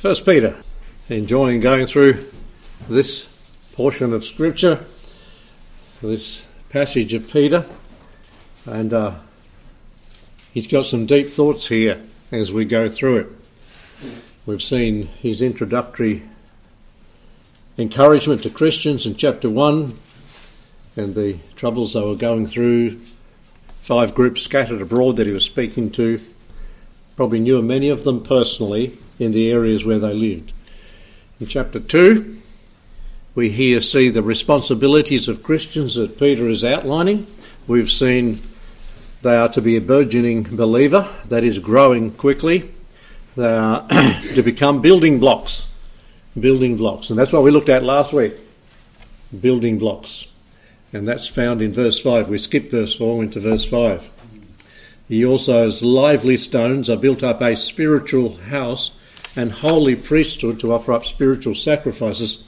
First 0.00 0.24
Peter, 0.24 0.56
enjoying 1.10 1.60
going 1.60 1.84
through 1.84 2.26
this 2.88 3.28
portion 3.74 4.14
of 4.14 4.24
Scripture, 4.24 4.82
this 6.00 6.46
passage 6.70 7.12
of 7.12 7.30
Peter, 7.30 7.66
and 8.64 8.94
uh, 8.94 9.16
he's 10.54 10.66
got 10.66 10.86
some 10.86 11.04
deep 11.04 11.28
thoughts 11.28 11.66
here 11.66 12.00
as 12.32 12.50
we 12.50 12.64
go 12.64 12.88
through 12.88 13.16
it. 13.18 13.26
We've 14.46 14.62
seen 14.62 15.08
his 15.20 15.42
introductory 15.42 16.22
encouragement 17.76 18.42
to 18.44 18.48
Christians 18.48 19.04
in 19.04 19.16
chapter 19.16 19.50
1 19.50 19.98
and 20.96 21.14
the 21.14 21.36
troubles 21.56 21.92
they 21.92 22.00
were 22.00 22.16
going 22.16 22.46
through, 22.46 22.98
five 23.82 24.14
groups 24.14 24.40
scattered 24.40 24.80
abroad 24.80 25.16
that 25.16 25.26
he 25.26 25.32
was 25.34 25.44
speaking 25.44 25.90
to. 25.90 26.22
Probably 27.16 27.38
knew 27.38 27.60
many 27.60 27.90
of 27.90 28.04
them 28.04 28.22
personally 28.22 28.96
in 29.20 29.32
the 29.32 29.52
areas 29.52 29.84
where 29.84 29.98
they 29.98 30.14
lived. 30.14 30.52
In 31.38 31.46
chapter 31.46 31.78
2, 31.78 32.38
we 33.34 33.50
here 33.50 33.80
see 33.80 34.08
the 34.08 34.22
responsibilities 34.22 35.28
of 35.28 35.42
Christians 35.42 35.94
that 35.94 36.18
Peter 36.18 36.48
is 36.48 36.64
outlining. 36.64 37.26
We've 37.68 37.90
seen 37.90 38.42
they 39.22 39.36
are 39.36 39.48
to 39.50 39.60
be 39.60 39.76
a 39.76 39.80
burgeoning 39.80 40.42
believer 40.42 41.06
that 41.28 41.44
is 41.44 41.58
growing 41.58 42.10
quickly. 42.12 42.70
They 43.36 43.52
are 43.52 43.86
to 44.34 44.42
become 44.42 44.80
building 44.80 45.20
blocks. 45.20 45.68
Building 46.38 46.76
blocks. 46.76 47.10
And 47.10 47.18
that's 47.18 47.32
what 47.32 47.42
we 47.42 47.50
looked 47.50 47.68
at 47.68 47.84
last 47.84 48.12
week. 48.12 48.36
Building 49.38 49.78
blocks. 49.78 50.26
And 50.92 51.06
that's 51.06 51.28
found 51.28 51.62
in 51.62 51.72
verse 51.72 52.00
5. 52.00 52.28
We 52.28 52.38
skipped 52.38 52.70
verse 52.70 52.96
4, 52.96 53.18
went 53.18 53.34
to 53.34 53.40
verse 53.40 53.64
5. 53.64 54.10
He 55.08 55.24
also, 55.24 55.66
as 55.66 55.82
lively 55.82 56.36
stones, 56.36 56.88
are 56.88 56.96
built 56.96 57.22
up 57.22 57.40
a 57.40 57.54
spiritual 57.54 58.36
house 58.36 58.92
and 59.36 59.52
holy 59.52 59.96
priesthood 59.96 60.60
to 60.60 60.72
offer 60.72 60.92
up 60.92 61.04
spiritual 61.04 61.54
sacrifices 61.54 62.42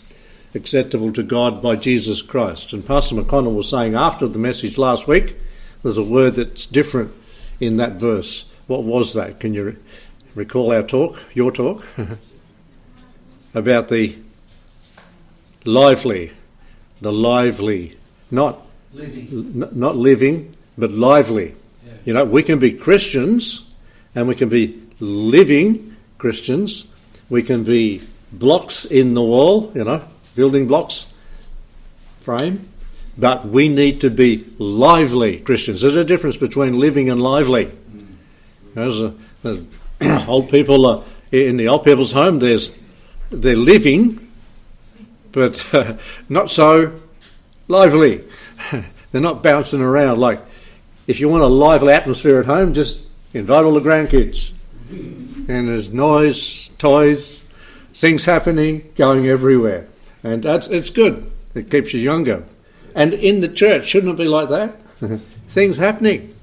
acceptable 0.55 1.13
to 1.13 1.23
God 1.23 1.63
by 1.63 1.77
Jesus 1.77 2.23
Christ. 2.23 2.73
And 2.73 2.87
Pastor 2.87 3.15
McConnell 3.15 3.55
was 3.55 3.69
saying 3.69 3.95
after 3.95 4.27
the 4.27 4.39
message 4.39 4.79
last 4.79 5.07
week, 5.07 5.37
there's 5.83 5.97
a 5.97 6.03
word 6.03 6.35
that's 6.37 6.67
different 6.67 7.13
in 7.61 7.77
that 7.79 7.93
verse. 7.93 8.45
What 8.67 8.85
was 8.85 9.15
that? 9.15 9.41
Can 9.41 9.55
you 9.55 9.77
recall 10.35 10.73
our 10.73 10.83
talk, 10.83 11.23
your 11.35 11.53
talk, 11.53 11.87
about 13.55 13.89
the 13.89 14.17
lively, 15.65 16.33
the 17.01 17.13
lively, 17.13 17.95
not 18.31 18.65
living, 18.93 19.69
not 19.75 19.97
living, 19.97 20.55
but 20.77 20.91
lively. 20.91 21.55
Yeah. 21.85 21.93
You 22.05 22.13
know, 22.15 22.25
we 22.25 22.43
can 22.43 22.59
be 22.59 22.73
Christians 22.73 23.63
and 24.15 24.29
we 24.29 24.35
can 24.35 24.49
be 24.49 24.81
living 25.01 25.92
Christians. 26.23 26.87
We 27.29 27.43
can 27.43 27.65
be 27.65 28.01
blocks 28.31 28.85
in 28.85 29.15
the 29.15 29.23
wall, 29.23 29.73
you 29.75 29.83
know, 29.83 30.05
building 30.37 30.69
blocks, 30.69 31.07
frame, 32.21 32.69
but 33.19 33.45
we 33.45 33.69
need 33.69 34.03
to 34.03 34.09
be 34.09 34.47
lively 34.57 35.39
Christians. 35.39 35.81
There's 35.81 35.97
a 35.97 36.05
difference 36.05 36.37
between 36.37 36.79
living 36.79 37.11
and 37.11 37.21
lively. 37.21 37.73
There's, 38.73 39.01
a, 39.01 39.15
there's 39.43 39.59
old 40.29 40.49
people 40.49 40.87
uh, 40.87 41.03
in 41.33 41.57
the 41.57 41.67
old 41.67 41.83
people's 41.83 42.13
home. 42.13 42.39
There's 42.39 42.71
they're 43.31 43.57
living, 43.57 44.31
but 45.33 45.75
uh, 45.75 45.97
not 46.29 46.53
so 46.53 47.01
lively. 47.67 48.23
they're 49.11 49.21
not 49.21 49.43
bouncing 49.43 49.81
around 49.81 50.21
like. 50.21 50.41
If 51.09 51.19
you 51.19 51.29
want 51.29 51.43
a 51.43 51.49
lively 51.49 51.93
atmosphere 51.93 52.39
at 52.39 52.47
home, 52.47 52.75
just 52.75 53.01
invite 53.35 53.65
all 53.65 53.75
the 53.75 53.81
grandkids 53.81 54.53
and 55.49 55.69
there's 55.69 55.91
noise, 55.91 56.71
toys, 56.79 57.41
things 57.95 58.25
happening, 58.25 58.91
going 58.97 59.27
everywhere. 59.27 59.89
And 60.23 60.43
that's, 60.43 60.69
it's 60.69 60.91
good. 60.91 61.31
It 61.55 61.71
keeps 61.71 61.93
you 61.93 62.01
younger. 62.01 62.45
And 62.95 63.15
in 63.15 63.41
the 63.41 63.49
church, 63.49 63.87
shouldn't 63.87 64.13
it 64.13 64.23
be 64.23 64.29
like 64.29 64.49
that? 64.49 64.81
things 65.49 65.77
happening. 65.77 66.35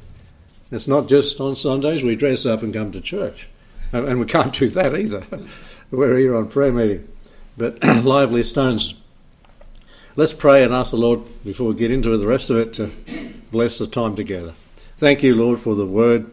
It's 0.72 0.88
not 0.88 1.08
just 1.08 1.40
on 1.40 1.56
Sundays 1.56 2.04
we 2.04 2.16
dress 2.16 2.46
up 2.46 2.62
and 2.62 2.74
come 2.74 2.92
to 2.92 3.02
church. 3.02 3.48
And 3.92 4.20
we 4.20 4.26
can't 4.26 4.54
do 4.54 4.70
that 4.70 4.96
either. 4.96 5.26
We're 5.92 6.18
here 6.18 6.36
on 6.36 6.50
prayer 6.50 6.72
meeting. 6.72 7.08
But 7.58 7.84
lively 8.04 8.44
stones. 8.44 8.94
Let's 10.16 10.34
pray 10.34 10.64
and 10.64 10.74
ask 10.74 10.92
the 10.92 10.98
Lord, 10.98 11.22
before 11.44 11.68
we 11.70 11.76
get 11.76 11.92
into 11.92 12.16
the 12.18 12.28
rest 12.28 12.50
of 12.50 12.58
it, 12.58 12.74
to 12.74 12.92
bless 13.52 13.78
the 13.78 13.88
time 13.88 14.16
together. 14.16 14.54
Thank 14.98 15.24
you, 15.24 15.34
Lord, 15.34 15.60
for 15.60 15.76
the 15.76 15.86
word. 15.86 16.30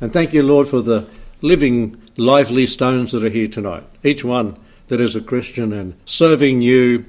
And 0.00 0.12
thank 0.12 0.34
you, 0.34 0.42
Lord, 0.42 0.68
for 0.68 0.82
the 0.82 1.06
living, 1.40 2.02
lively 2.18 2.66
stones 2.66 3.12
that 3.12 3.24
are 3.24 3.30
here 3.30 3.48
tonight. 3.48 3.84
Each 4.04 4.22
one 4.22 4.58
that 4.88 5.00
is 5.00 5.16
a 5.16 5.20
Christian 5.20 5.72
and 5.72 5.94
serving 6.04 6.60
you, 6.60 7.06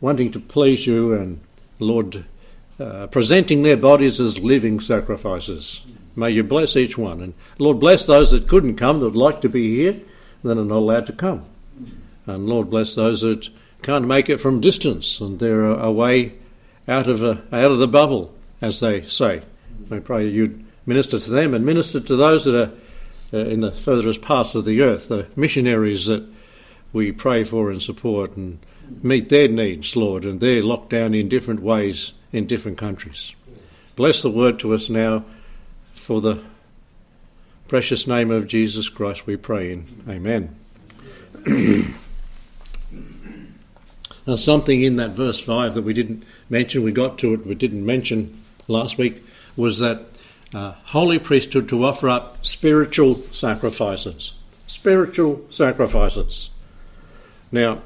wanting 0.00 0.30
to 0.32 0.40
please 0.40 0.86
you, 0.86 1.14
and 1.14 1.40
Lord, 1.78 2.24
uh, 2.80 3.06
presenting 3.08 3.62
their 3.62 3.76
bodies 3.76 4.20
as 4.20 4.40
living 4.40 4.80
sacrifices. 4.80 5.82
May 6.16 6.30
you 6.30 6.42
bless 6.42 6.76
each 6.76 6.96
one. 6.96 7.20
And 7.20 7.34
Lord, 7.58 7.78
bless 7.78 8.06
those 8.06 8.30
that 8.30 8.48
couldn't 8.48 8.76
come, 8.76 9.00
that 9.00 9.06
would 9.06 9.16
like 9.16 9.42
to 9.42 9.48
be 9.48 9.76
here, 9.76 10.00
that 10.42 10.58
are 10.58 10.64
not 10.64 10.78
allowed 10.78 11.06
to 11.06 11.12
come. 11.12 11.44
And 12.26 12.46
Lord, 12.48 12.70
bless 12.70 12.94
those 12.94 13.20
that 13.20 13.48
can't 13.82 14.06
make 14.06 14.30
it 14.30 14.38
from 14.38 14.60
distance 14.60 15.20
and 15.20 15.38
they're 15.38 15.64
away 15.64 16.34
out 16.88 17.08
of, 17.08 17.22
a, 17.24 17.42
out 17.52 17.70
of 17.70 17.78
the 17.78 17.88
bubble, 17.88 18.34
as 18.60 18.80
they 18.80 19.06
say. 19.06 19.42
I 19.90 19.98
pray 19.98 20.28
you'd 20.28 20.64
minister 20.86 21.18
to 21.18 21.30
them 21.30 21.52
and 21.52 21.66
minister 21.66 22.00
to 22.00 22.16
those 22.16 22.44
that 22.44 22.60
are 22.60 22.72
uh, 23.32 23.38
in 23.38 23.60
the 23.60 23.72
furthest 23.72 24.22
parts 24.22 24.54
of 24.54 24.64
the 24.64 24.82
earth, 24.82 25.08
the 25.08 25.26
missionaries 25.36 26.06
that 26.06 26.26
we 26.92 27.12
pray 27.12 27.44
for 27.44 27.70
and 27.70 27.82
support 27.82 28.36
and 28.36 28.58
meet 29.02 29.28
their 29.28 29.48
needs, 29.48 29.96
Lord, 29.96 30.24
and 30.24 30.40
they're 30.40 30.62
locked 30.62 30.90
down 30.90 31.14
in 31.14 31.28
different 31.28 31.60
ways 31.60 32.12
in 32.32 32.46
different 32.46 32.78
countries. 32.78 33.34
Bless 33.96 34.22
the 34.22 34.30
word 34.30 34.58
to 34.60 34.74
us 34.74 34.88
now 34.90 35.24
for 35.94 36.20
the 36.20 36.42
precious 37.68 38.06
name 38.06 38.30
of 38.30 38.46
Jesus 38.46 38.88
Christ, 38.88 39.26
we 39.26 39.36
pray 39.36 39.72
in. 39.72 39.86
Amen. 40.08 40.54
now, 44.26 44.36
something 44.36 44.82
in 44.82 44.96
that 44.96 45.10
verse 45.12 45.40
5 45.40 45.74
that 45.74 45.82
we 45.82 45.94
didn't 45.94 46.24
mention, 46.50 46.82
we 46.82 46.92
got 46.92 47.18
to 47.18 47.32
it, 47.34 47.46
we 47.46 47.54
didn't 47.54 47.86
mention 47.86 48.42
last 48.68 48.98
week, 48.98 49.24
was 49.56 49.78
that 49.78 50.06
uh, 50.54 50.72
holy 50.84 51.18
priesthood 51.18 51.68
to 51.68 51.84
offer 51.84 52.08
up 52.08 52.44
spiritual 52.44 53.16
sacrifices. 53.30 54.34
Spiritual 54.66 55.42
sacrifices. 55.50 56.50
Now, 57.50 57.82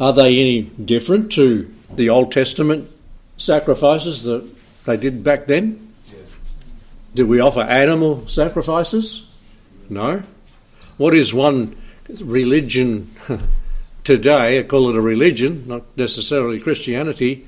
are 0.00 0.12
they 0.12 0.38
any 0.38 0.62
different 0.62 1.32
to 1.32 1.72
the 1.94 2.08
Old 2.10 2.32
Testament 2.32 2.90
sacrifices 3.36 4.24
that 4.24 4.48
they 4.84 4.96
did 4.96 5.22
back 5.22 5.46
then? 5.46 5.92
Yes. 6.10 6.28
Did 7.14 7.28
we 7.28 7.40
offer 7.40 7.60
animal 7.60 8.26
sacrifices? 8.26 9.24
No. 9.88 10.22
What 10.96 11.14
is 11.14 11.32
one 11.34 11.76
religion 12.08 13.14
today? 14.04 14.58
I 14.58 14.62
call 14.62 14.90
it 14.90 14.96
a 14.96 15.00
religion, 15.00 15.64
not 15.66 15.84
necessarily 15.96 16.60
Christianity, 16.60 17.46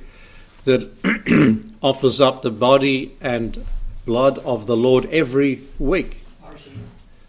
that 0.64 1.72
offers 1.82 2.20
up 2.20 2.42
the 2.42 2.50
body 2.50 3.16
and 3.20 3.64
blood 4.04 4.38
of 4.40 4.66
the 4.66 4.76
Lord 4.76 5.06
every 5.06 5.62
week. 5.78 6.20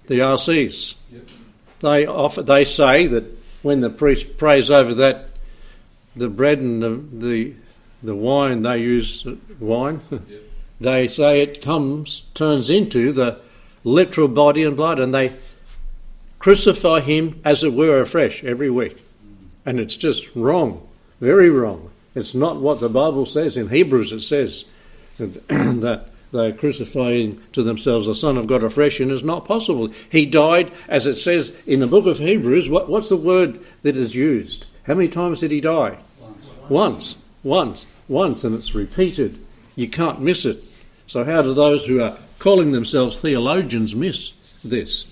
The 0.07 0.19
RCs. 0.19 0.96
They 1.79 2.06
offer. 2.06 2.44
They 2.44 2.63
say 2.66 3.07
that 3.07 3.25
when 3.62 3.79
the 3.79 3.90
priest 3.90 4.38
prays 4.38 4.69
over 4.69 4.94
that, 4.95 5.29
the 6.16 6.29
bread 6.29 6.59
and 6.59 6.81
the 6.81 7.28
the, 7.28 7.53
the 8.03 8.16
wine 8.16 8.62
they 8.62 8.79
use 8.79 9.25
wine. 9.59 10.01
they 10.79 11.07
say 11.07 11.41
it 11.41 11.62
comes 11.62 12.24
turns 12.34 12.69
into 12.69 13.12
the 13.12 13.40
literal 13.84 14.28
body 14.28 14.63
and 14.63 14.78
blood, 14.78 15.00
and 15.00 15.13
they 15.13 15.35
crucify 16.40 17.00
him 17.00 17.42
as 17.44 17.63
it 17.63 17.74
were 17.74 18.00
afresh 18.00 18.44
every 18.44 18.69
week, 18.69 19.04
and 19.65 19.80
it's 19.80 19.95
just 19.95 20.27
wrong, 20.36 20.88
very 21.19 21.50
wrong. 21.50 21.92
It's 22.15 22.33
not 22.33 22.62
what 22.62 22.79
the 22.79 22.89
Bible 22.89 23.25
says. 23.25 23.57
In 23.57 23.69
Hebrews, 23.69 24.13
it 24.13 24.21
says 24.21 24.65
that 25.17 26.06
they're 26.31 26.53
crucifying 26.53 27.41
to 27.51 27.62
themselves 27.62 28.07
the 28.07 28.15
Son 28.15 28.38
of 28.38 28.47
God 28.47 28.63
afresh, 28.63 29.00
and 29.00 29.12
it's 29.12 29.23
not 29.23 29.45
possible. 29.45 29.89
He 30.09 30.25
died, 30.25 30.71
as 30.88 31.06
it 31.06 31.17
says 31.17 31.53
in 31.67 31.81
the 31.81 31.88
book 31.88 32.06
of 32.06 32.17
Hebrews. 32.17 32.69
What, 32.69 32.89
what's 32.89 33.09
the 33.09 33.17
word 33.17 33.59
that 33.83 33.97
is 33.97 34.15
used? 34.15 34.65
How 34.83 34.94
many 34.94 35.09
times 35.09 35.41
did 35.41 35.51
he 35.51 35.62
die? 35.62 35.97
Once. 36.19 36.45
Once. 36.69 37.15
Once. 37.44 37.85
Once, 38.07 38.44
and 38.44 38.56
it's 38.56 38.75
repeated. 38.75 39.39
You 39.75 39.89
can't 39.89 40.21
miss 40.21 40.45
it. 40.45 40.63
So, 41.07 41.23
how 41.23 41.41
do 41.41 41.53
those 41.53 41.85
who 41.85 42.01
are 42.01 42.18
calling 42.39 42.71
themselves 42.71 43.19
theologians 43.19 43.94
miss 43.94 44.31
this? 44.63 45.06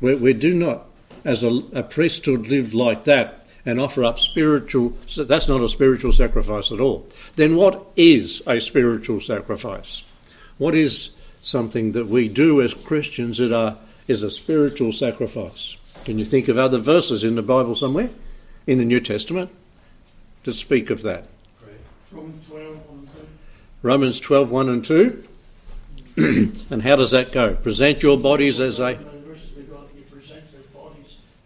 We, 0.00 0.16
we 0.16 0.32
do 0.32 0.54
not, 0.54 0.86
as 1.24 1.42
a, 1.42 1.48
a 1.72 1.82
priesthood, 1.82 2.48
live 2.48 2.74
like 2.74 3.04
that 3.04 3.41
and 3.64 3.80
offer 3.80 4.04
up 4.04 4.18
spiritual, 4.18 4.92
that's 5.16 5.48
not 5.48 5.62
a 5.62 5.68
spiritual 5.68 6.12
sacrifice 6.12 6.72
at 6.72 6.80
all. 6.80 7.06
Then 7.36 7.56
what 7.56 7.86
is 7.96 8.42
a 8.46 8.60
spiritual 8.60 9.20
sacrifice? 9.20 10.02
What 10.58 10.74
is 10.74 11.10
something 11.42 11.92
that 11.92 12.08
we 12.08 12.28
do 12.28 12.60
as 12.60 12.74
Christians 12.74 13.38
that 13.38 13.52
are, 13.52 13.78
is 14.08 14.22
a 14.22 14.30
spiritual 14.30 14.92
sacrifice? 14.92 15.76
Can 16.04 16.18
you 16.18 16.24
think 16.24 16.48
of 16.48 16.58
other 16.58 16.78
verses 16.78 17.22
in 17.22 17.36
the 17.36 17.42
Bible 17.42 17.74
somewhere? 17.74 18.10
In 18.66 18.78
the 18.78 18.84
New 18.84 19.00
Testament? 19.00 19.50
To 20.44 20.52
speak 20.52 20.90
of 20.90 21.02
that. 21.02 21.28
Romans 22.10 22.46
12, 22.48 22.90
1 22.90 22.98
and 22.98 23.08
2. 23.16 23.26
Romans 23.82 24.20
12, 24.20 24.50
1 24.50 24.68
and 24.68 24.84
2. 24.84 25.24
and 26.70 26.82
how 26.82 26.96
does 26.96 27.12
that 27.12 27.32
go? 27.32 27.54
Present 27.54 28.02
your 28.02 28.18
bodies 28.18 28.60
as 28.60 28.80
a 28.80 28.98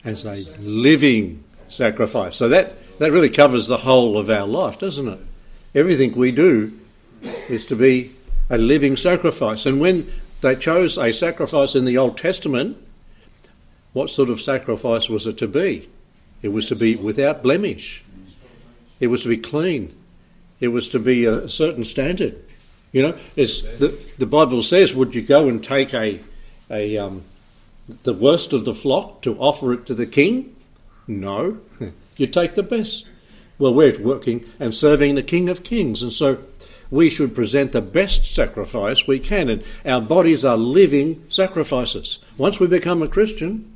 as 0.04 0.24
a 0.24 0.36
living 0.60 1.42
sacrifice. 1.68 2.36
So 2.36 2.48
that, 2.48 2.98
that 2.98 3.12
really 3.12 3.30
covers 3.30 3.68
the 3.68 3.76
whole 3.78 4.18
of 4.18 4.30
our 4.30 4.46
life, 4.46 4.78
doesn't 4.78 5.08
it? 5.08 5.20
Everything 5.74 6.12
we 6.12 6.32
do 6.32 6.78
is 7.48 7.66
to 7.66 7.76
be 7.76 8.14
a 8.48 8.58
living 8.58 8.96
sacrifice. 8.96 9.66
And 9.66 9.80
when 9.80 10.10
they 10.40 10.56
chose 10.56 10.98
a 10.98 11.12
sacrifice 11.12 11.74
in 11.74 11.84
the 11.84 11.98
Old 11.98 12.16
Testament, 12.18 12.76
what 13.92 14.10
sort 14.10 14.30
of 14.30 14.40
sacrifice 14.40 15.08
was 15.08 15.26
it 15.26 15.38
to 15.38 15.48
be? 15.48 15.88
It 16.42 16.48
was 16.48 16.66
to 16.66 16.76
be 16.76 16.96
without 16.96 17.42
blemish. 17.42 18.02
It 19.00 19.08
was 19.08 19.22
to 19.22 19.28
be 19.28 19.38
clean. 19.38 19.94
It 20.60 20.68
was 20.68 20.88
to 20.90 20.98
be 20.98 21.24
a 21.24 21.48
certain 21.48 21.84
standard. 21.84 22.42
You 22.92 23.02
know, 23.02 23.18
the, 23.34 23.98
the 24.18 24.26
Bible 24.26 24.62
says, 24.62 24.94
would 24.94 25.14
you 25.14 25.22
go 25.22 25.48
and 25.48 25.62
take 25.62 25.92
a, 25.92 26.20
a 26.70 26.96
um, 26.96 27.24
the 28.04 28.14
worst 28.14 28.52
of 28.52 28.64
the 28.64 28.74
flock 28.74 29.22
to 29.22 29.36
offer 29.38 29.72
it 29.72 29.86
to 29.86 29.94
the 29.94 30.06
king? 30.06 30.55
No. 31.06 31.58
you 32.16 32.26
take 32.26 32.54
the 32.54 32.62
best. 32.62 33.06
Well, 33.58 33.74
we're 33.74 33.98
working 33.98 34.44
and 34.60 34.74
serving 34.74 35.14
the 35.14 35.22
King 35.22 35.48
of 35.48 35.64
Kings, 35.64 36.02
and 36.02 36.12
so 36.12 36.38
we 36.90 37.10
should 37.10 37.34
present 37.34 37.72
the 37.72 37.80
best 37.80 38.34
sacrifice 38.34 39.06
we 39.06 39.18
can, 39.18 39.48
and 39.48 39.64
our 39.84 40.00
bodies 40.00 40.44
are 40.44 40.56
living 40.56 41.24
sacrifices. 41.28 42.18
Once 42.36 42.60
we 42.60 42.66
become 42.66 43.02
a 43.02 43.08
Christian, 43.08 43.72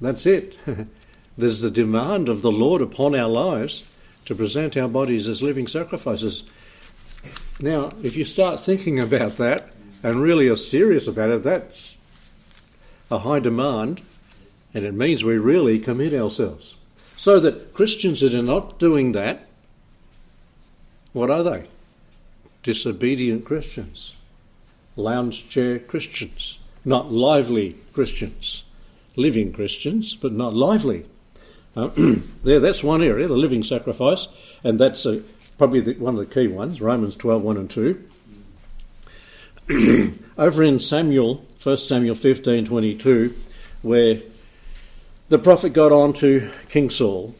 that's 0.00 0.26
it. 0.26 0.58
There's 1.38 1.60
the 1.60 1.70
demand 1.70 2.28
of 2.28 2.42
the 2.42 2.52
Lord 2.52 2.82
upon 2.82 3.14
our 3.14 3.28
lives 3.28 3.84
to 4.26 4.34
present 4.34 4.76
our 4.76 4.88
bodies 4.88 5.28
as 5.28 5.42
living 5.42 5.66
sacrifices. 5.66 6.44
Now, 7.60 7.90
if 8.02 8.16
you 8.16 8.24
start 8.24 8.60
thinking 8.60 9.00
about 9.00 9.36
that 9.38 9.70
and 10.02 10.20
really 10.20 10.48
are 10.48 10.56
serious 10.56 11.06
about 11.06 11.30
it, 11.30 11.42
that's 11.42 11.96
a 13.10 13.18
high 13.18 13.38
demand, 13.40 14.02
and 14.74 14.84
it 14.84 14.94
means 14.94 15.24
we 15.24 15.38
really 15.38 15.78
commit 15.78 16.12
ourselves. 16.14 16.74
So 17.16 17.40
that 17.40 17.74
Christians 17.74 18.20
that 18.20 18.34
are 18.34 18.42
not 18.42 18.78
doing 18.78 19.12
that, 19.12 19.46
what 21.12 21.30
are 21.30 21.42
they? 21.42 21.64
Disobedient 22.62 23.44
Christians, 23.44 24.16
lounge 24.94 25.48
chair 25.48 25.78
Christians, 25.78 26.58
not 26.84 27.10
lively 27.10 27.76
Christians, 27.92 28.64
living 29.16 29.52
Christians, 29.52 30.14
but 30.14 30.32
not 30.32 30.54
lively. 30.54 31.06
Uh, 31.74 31.90
there, 32.44 32.60
that's 32.60 32.84
one 32.84 33.02
area, 33.02 33.26
the 33.26 33.36
living 33.36 33.62
sacrifice, 33.62 34.28
and 34.62 34.78
that's 34.78 35.06
uh, 35.06 35.20
probably 35.56 35.80
the, 35.80 35.94
one 35.94 36.14
of 36.14 36.20
the 36.20 36.26
key 36.26 36.46
ones, 36.46 36.80
Romans 36.80 37.16
12, 37.16 37.42
1 37.42 37.56
and 37.56 37.70
2. 37.70 38.08
Over 40.38 40.62
in 40.62 40.80
Samuel, 40.80 41.44
1 41.62 41.76
Samuel 41.76 42.14
15 42.14 42.64
22, 42.64 43.34
where 43.82 44.20
the 45.28 45.38
prophet 45.38 45.72
got 45.72 45.92
on 45.92 46.12
to 46.14 46.50
King 46.68 46.90
Saul, 46.90 47.34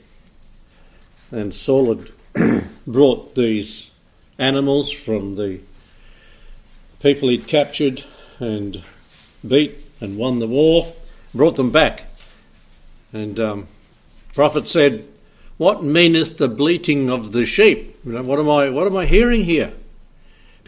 and 1.30 1.54
Saul 1.54 1.94
had 1.94 2.64
brought 2.86 3.34
these 3.34 3.90
animals 4.38 4.90
from 4.90 5.34
the 5.34 5.60
people 7.00 7.28
he'd 7.28 7.46
captured 7.46 8.04
and 8.38 8.82
beat 9.46 9.84
and 10.00 10.16
won 10.16 10.38
the 10.38 10.46
war, 10.46 10.92
brought 11.34 11.56
them 11.56 11.70
back. 11.70 12.06
And 13.12 13.40
um, 13.40 13.68
prophet 14.34 14.68
said, 14.68 15.06
"What 15.56 15.82
meaneth 15.82 16.36
the 16.36 16.48
bleating 16.48 17.10
of 17.10 17.32
the 17.32 17.46
sheep? 17.46 17.98
You 18.04 18.12
know, 18.12 18.22
what 18.22 18.38
am 18.38 18.50
I? 18.50 18.70
What 18.70 18.86
am 18.86 18.96
I 18.96 19.06
hearing 19.06 19.44
here?" 19.44 19.72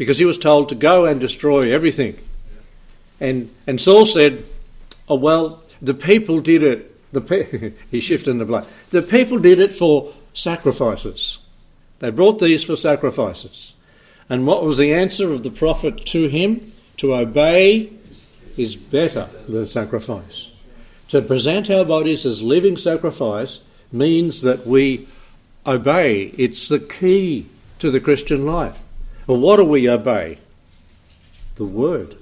because 0.01 0.17
he 0.17 0.25
was 0.25 0.39
told 0.39 0.71
to 0.71 0.75
go 0.75 1.05
and 1.05 1.21
destroy 1.21 1.75
everything. 1.75 2.17
And, 3.21 3.55
and 3.67 3.79
Saul 3.79 4.07
said, 4.07 4.47
Oh, 5.11 5.17
well, 5.17 5.63
the 5.83 5.93
people 5.93 6.41
did 6.41 6.63
it. 6.63 6.90
The 7.13 7.21
pe- 7.21 7.73
he 7.91 8.01
shifted 8.01 8.31
in 8.31 8.39
the 8.39 8.45
blood. 8.45 8.67
The 8.91 9.03
people 9.03 9.39
did 9.39 9.61
it 9.61 9.73
for 9.73 10.13
sacrifices. 10.33 11.39
They 11.99 12.11
brought 12.11 12.39
these 12.39 12.65
for 12.65 12.77
sacrifices. 12.77 13.75
And 14.29 14.47
what 14.47 14.65
was 14.65 14.79
the 14.79 14.95
answer 14.95 15.33
of 15.33 15.43
the 15.43 15.51
prophet 15.51 16.07
to 16.07 16.29
him? 16.29 16.73
To 16.99 17.15
obey 17.15 17.93
is 18.57 18.77
better 18.77 19.29
than 19.49 19.67
sacrifice. 19.67 20.51
To 21.09 21.21
present 21.21 21.71
our 21.71 21.85
bodies 21.85 22.25
as 22.25 22.43
living 22.43 22.77
sacrifice 22.77 23.63
means 23.91 24.43
that 24.43 24.67
we 24.67 25.09
obey. 25.67 26.33
It's 26.37 26.69
the 26.69 26.79
key 26.79 27.47
to 27.81 27.91
the 27.91 28.01
Christian 28.01 28.47
life. 28.47 28.83
Well, 29.27 29.41
what 29.41 29.57
do 29.57 29.65
we 29.65 29.89
obey? 29.89 30.39
The 31.57 31.65
Word, 31.65 32.17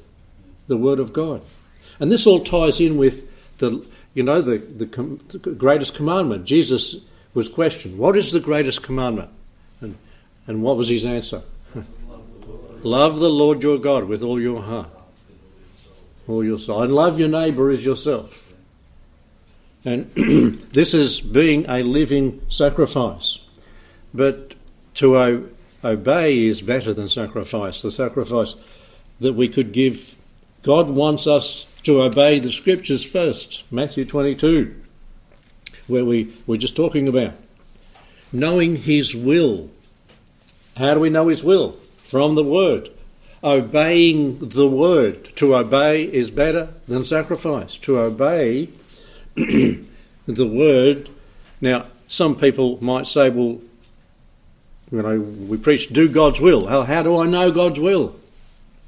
the 0.67 0.77
Word 0.77 0.99
of 0.99 1.13
God. 1.13 1.43
And 2.01 2.11
this 2.11 2.27
all 2.27 2.41
ties 2.41 2.81
in 2.81 2.97
with 2.97 3.25
the, 3.59 3.85
you 4.19 4.25
know, 4.25 4.43
the, 4.43 4.59
the, 4.59 4.87
com- 4.87 5.21
the 5.29 5.39
greatest 5.39 5.95
commandment. 5.95 6.45
Jesus 6.45 6.97
was 7.35 7.49
questioned, 7.49 7.97
What 7.97 8.17
is 8.17 8.33
the 8.33 8.41
greatest 8.41 8.83
commandment? 8.83 9.31
And, 9.81 9.97
and 10.49 10.61
what 10.61 10.77
was 10.77 10.89
his 10.89 11.05
answer? 11.05 11.43
love 12.83 13.21
the 13.21 13.31
Lord 13.31 13.63
your 13.63 13.79
God 13.79 14.07
with 14.09 14.25
all 14.25 14.41
your 14.41 14.61
heart, 14.61 14.91
all 16.27 16.43
your 16.43 16.59
soul, 16.59 16.83
and 16.83 16.93
love 16.93 17.21
your 17.21 17.29
neighbour 17.29 17.71
as 17.71 17.87
yourself. 17.87 18.53
And 19.85 20.11
this 20.73 20.95
is 20.95 21.21
being 21.21 21.65
a 21.71 21.85
living 21.85 22.43
sacrifice. 22.49 23.39
But 24.13 24.57
to 24.95 25.49
obey 25.85 26.45
is 26.45 26.61
better 26.61 26.93
than 26.93 27.09
sacrifice. 27.09 27.83
The 27.83 27.93
sacrifice 27.93 28.57
that 29.21 29.35
we 29.35 29.49
could 29.49 29.71
give. 29.71 30.17
God 30.65 30.91
wants 30.91 31.29
us 31.29 31.67
to 31.89 32.03
obey 32.03 32.39
the 32.39 32.53
scriptures 32.53 33.03
first. 33.03 33.65
Matthew 33.71 34.05
22, 34.05 34.75
where 35.87 36.05
we 36.05 36.31
were 36.47 36.59
just 36.59 36.77
talking 36.77 37.09
about. 37.09 37.33
Knowing 38.31 38.77
His 38.77 39.17
will. 39.17 39.71
How 40.77 40.93
do 40.93 41.01
we 41.01 41.09
know 41.09 41.29
His 41.29 41.43
will? 41.43 41.79
From 42.05 42.35
the 42.35 42.45
Word. 42.45 42.91
Obeying 43.43 44.51
the 44.51 44.69
Word. 44.69 45.35
To 45.37 45.57
obey 45.57 46.03
is 46.03 46.31
better 46.31 46.69
than 46.87 47.07
sacrifice. 47.07 47.79
To 47.79 48.01
obey 48.01 48.69
the 49.35 49.87
Word. 50.29 51.09
Now, 51.63 51.87
some 52.07 52.37
people 52.37 52.85
might 52.85 53.07
say, 53.07 53.31
well, 53.31 53.63
you 54.93 55.03
know, 55.03 55.21
we 55.21 55.57
preach 55.57 55.89
do 55.89 56.07
God's 56.11 56.39
will. 56.39 56.67
How, 56.67 56.83
how 56.83 57.03
do 57.03 57.17
I 57.17 57.27
know 57.27 57.51
God's 57.51 57.81
will? 57.81 58.15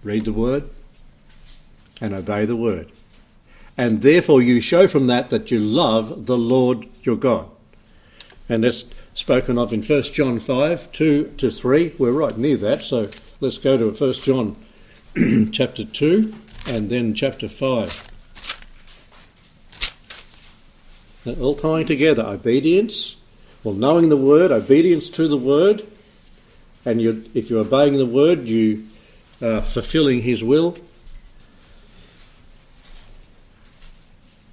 Read 0.05 0.27
the 0.27 0.35
Word 0.35 0.69
and 2.03 2.13
obey 2.13 2.45
the 2.45 2.57
Word. 2.57 2.93
And 3.81 4.03
therefore 4.03 4.43
you 4.43 4.61
show 4.61 4.87
from 4.87 5.07
that 5.07 5.31
that 5.31 5.51
you 5.51 5.59
love 5.59 6.27
the 6.27 6.37
Lord 6.37 6.87
your 7.03 7.17
God. 7.17 7.49
And 8.47 8.63
that's 8.63 8.85
spoken 9.15 9.57
of 9.57 9.73
in 9.73 9.83
1 9.83 10.03
John 10.03 10.39
5, 10.39 10.93
2 10.93 11.35
to 11.39 11.51
3. 11.51 11.95
We're 11.97 12.13
right 12.13 12.37
near 12.37 12.59
that, 12.59 12.83
so 12.83 13.09
let's 13.41 13.57
go 13.57 13.79
to 13.79 13.91
1 13.91 14.13
John 14.13 14.59
chapter 15.51 15.87
2 15.87 16.35
and 16.67 16.91
then 16.91 17.15
chapter 17.15 17.49
5. 17.49 18.11
all 21.41 21.55
tying 21.55 21.87
together 21.87 22.23
obedience, 22.23 23.17
well, 23.65 23.75
knowing 23.75 24.11
the 24.11 24.17
word, 24.19 24.53
obedience 24.53 25.09
to 25.09 25.27
the 25.27 25.39
word, 25.39 25.87
and 26.85 27.01
you're, 27.01 27.17
if 27.33 27.49
you're 27.49 27.61
obeying 27.61 27.97
the 27.97 28.05
word, 28.05 28.47
you 28.47 28.87
are 29.41 29.63
fulfilling 29.63 30.21
His 30.21 30.45
will. 30.45 30.77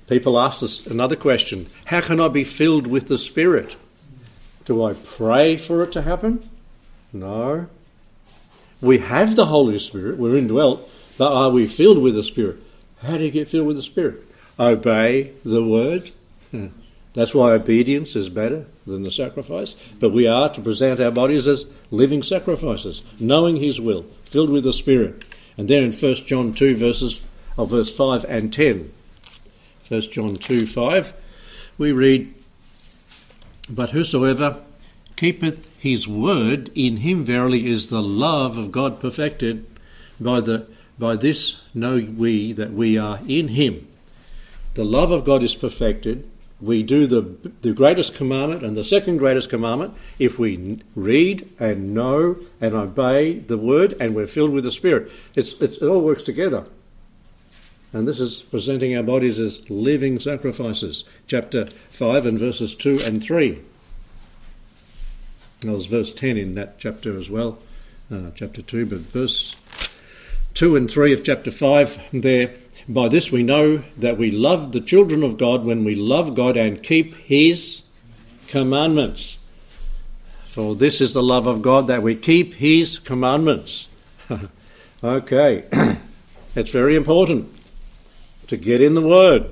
People 0.07 0.39
ask 0.39 0.63
us 0.63 0.85
another 0.87 1.15
question 1.15 1.67
How 1.85 2.01
can 2.01 2.19
I 2.19 2.27
be 2.27 2.43
filled 2.43 2.87
with 2.87 3.07
the 3.07 3.17
Spirit? 3.17 3.75
Do 4.65 4.83
I 4.83 4.93
pray 4.93 5.57
for 5.57 5.83
it 5.83 5.91
to 5.93 6.01
happen? 6.01 6.49
No. 7.13 7.67
We 8.81 8.99
have 8.99 9.35
the 9.35 9.47
Holy 9.47 9.79
Spirit, 9.79 10.17
we're 10.17 10.37
indwelt, 10.37 10.89
but 11.17 11.33
are 11.33 11.49
we 11.49 11.65
filled 11.65 11.99
with 11.99 12.15
the 12.15 12.23
Spirit? 12.23 12.57
How 13.01 13.17
do 13.17 13.25
you 13.25 13.31
get 13.31 13.47
filled 13.47 13.67
with 13.67 13.77
the 13.77 13.83
Spirit? 13.83 14.29
Obey 14.59 15.33
the 15.43 15.63
word. 15.63 16.11
That's 17.13 17.33
why 17.33 17.51
obedience 17.51 18.15
is 18.15 18.29
better 18.29 18.65
than 18.85 19.03
the 19.03 19.09
sacrifice. 19.09 19.75
But 19.99 20.11
we 20.11 20.27
are 20.27 20.53
to 20.53 20.61
present 20.61 20.99
our 20.99 21.11
bodies 21.11 21.47
as 21.47 21.65
living 21.89 22.21
sacrifices, 22.21 23.01
knowing 23.19 23.57
His 23.57 23.81
will, 23.81 24.05
filled 24.25 24.51
with 24.51 24.63
the 24.63 24.73
Spirit. 24.73 25.23
And 25.57 25.67
then 25.67 25.83
in 25.83 25.93
1 25.93 26.13
John 26.25 26.53
2, 26.53 26.75
verses 26.75 27.25
of 27.57 27.71
verse 27.71 27.95
5 27.95 28.25
and 28.25 28.53
10. 28.53 28.91
1 29.89 30.01
John 30.01 30.35
2 30.35 30.67
5, 30.67 31.13
we 31.77 31.91
read, 31.91 32.33
But 33.69 33.91
whosoever 33.91 34.61
keepeth 35.15 35.69
his 35.77 36.07
word, 36.07 36.71
in 36.75 36.97
him 36.97 37.23
verily 37.23 37.69
is 37.69 37.89
the 37.89 38.01
love 38.01 38.57
of 38.57 38.71
God 38.71 38.99
perfected. 38.99 39.65
By, 40.19 40.41
the, 40.41 40.67
by 40.97 41.15
this 41.15 41.55
know 41.73 41.97
we 41.97 42.51
that 42.53 42.73
we 42.73 42.97
are 42.97 43.19
in 43.27 43.49
him. 43.49 43.87
the 44.73 44.83
love 44.83 45.11
of 45.11 45.25
God 45.25 45.43
is 45.43 45.55
perfected. 45.55 46.29
We 46.59 46.81
do 46.83 47.05
the, 47.05 47.51
the 47.61 47.71
greatest 47.71 48.15
commandment 48.15 48.63
and 48.63 48.75
the 48.75 48.83
second 48.83 49.17
greatest 49.17 49.49
commandment 49.49 49.93
if 50.17 50.39
we 50.39 50.79
read 50.95 51.49
and 51.59 51.93
know 51.93 52.37
and 52.59 52.73
obey 52.73 53.39
the 53.39 53.57
word 53.57 53.95
and 53.99 54.15
we're 54.15 54.25
filled 54.25 54.51
with 54.51 54.63
the 54.63 54.71
Spirit. 54.71 55.11
It's, 55.35 55.53
it's, 55.61 55.77
it 55.77 55.85
all 55.85 56.01
works 56.01 56.23
together. 56.23 56.65
And 57.93 58.07
this 58.07 58.19
is 58.19 58.41
presenting 58.41 58.95
our 58.95 59.03
bodies 59.03 59.39
as 59.39 59.67
living 59.69 60.19
sacrifices. 60.19 61.05
Chapter 61.25 61.69
5 61.89 62.25
and 62.25 62.39
verses 62.39 62.75
2 62.75 62.99
and 63.05 63.23
3. 63.23 63.59
There's 65.61 65.85
verse 65.85 66.11
10 66.11 66.37
in 66.37 66.55
that 66.55 66.77
chapter 66.79 67.17
as 67.17 67.29
well, 67.29 67.59
uh, 68.11 68.31
chapter 68.35 68.61
2, 68.61 68.85
but 68.85 68.99
verse 68.99 69.55
2 70.53 70.75
and 70.75 70.91
3 70.91 71.13
of 71.13 71.23
chapter 71.23 71.49
5 71.49 71.99
there. 72.13 72.51
By 72.89 73.07
this 73.07 73.31
we 73.31 73.41
know 73.41 73.83
that 73.97 74.17
we 74.17 74.31
love 74.31 74.71
the 74.71 74.81
children 74.81 75.23
of 75.23 75.37
God 75.37 75.65
when 75.65 75.83
we 75.83 75.95
love 75.95 76.35
God 76.35 76.57
and 76.57 76.83
keep 76.83 77.15
His 77.15 77.83
commandments. 78.47 79.37
For 80.45 80.75
this 80.75 81.01
is 81.01 81.13
the 81.13 81.23
love 81.23 81.47
of 81.47 81.61
God 81.61 81.87
that 81.87 82.03
we 82.03 82.15
keep 82.15 82.55
His 82.55 82.99
commandments. 82.99 83.87
okay, 85.03 85.63
it's 86.55 86.71
very 86.71 86.95
important 86.95 87.57
to 88.47 88.57
get 88.57 88.81
in 88.81 88.93
the 88.93 89.01
Word, 89.01 89.49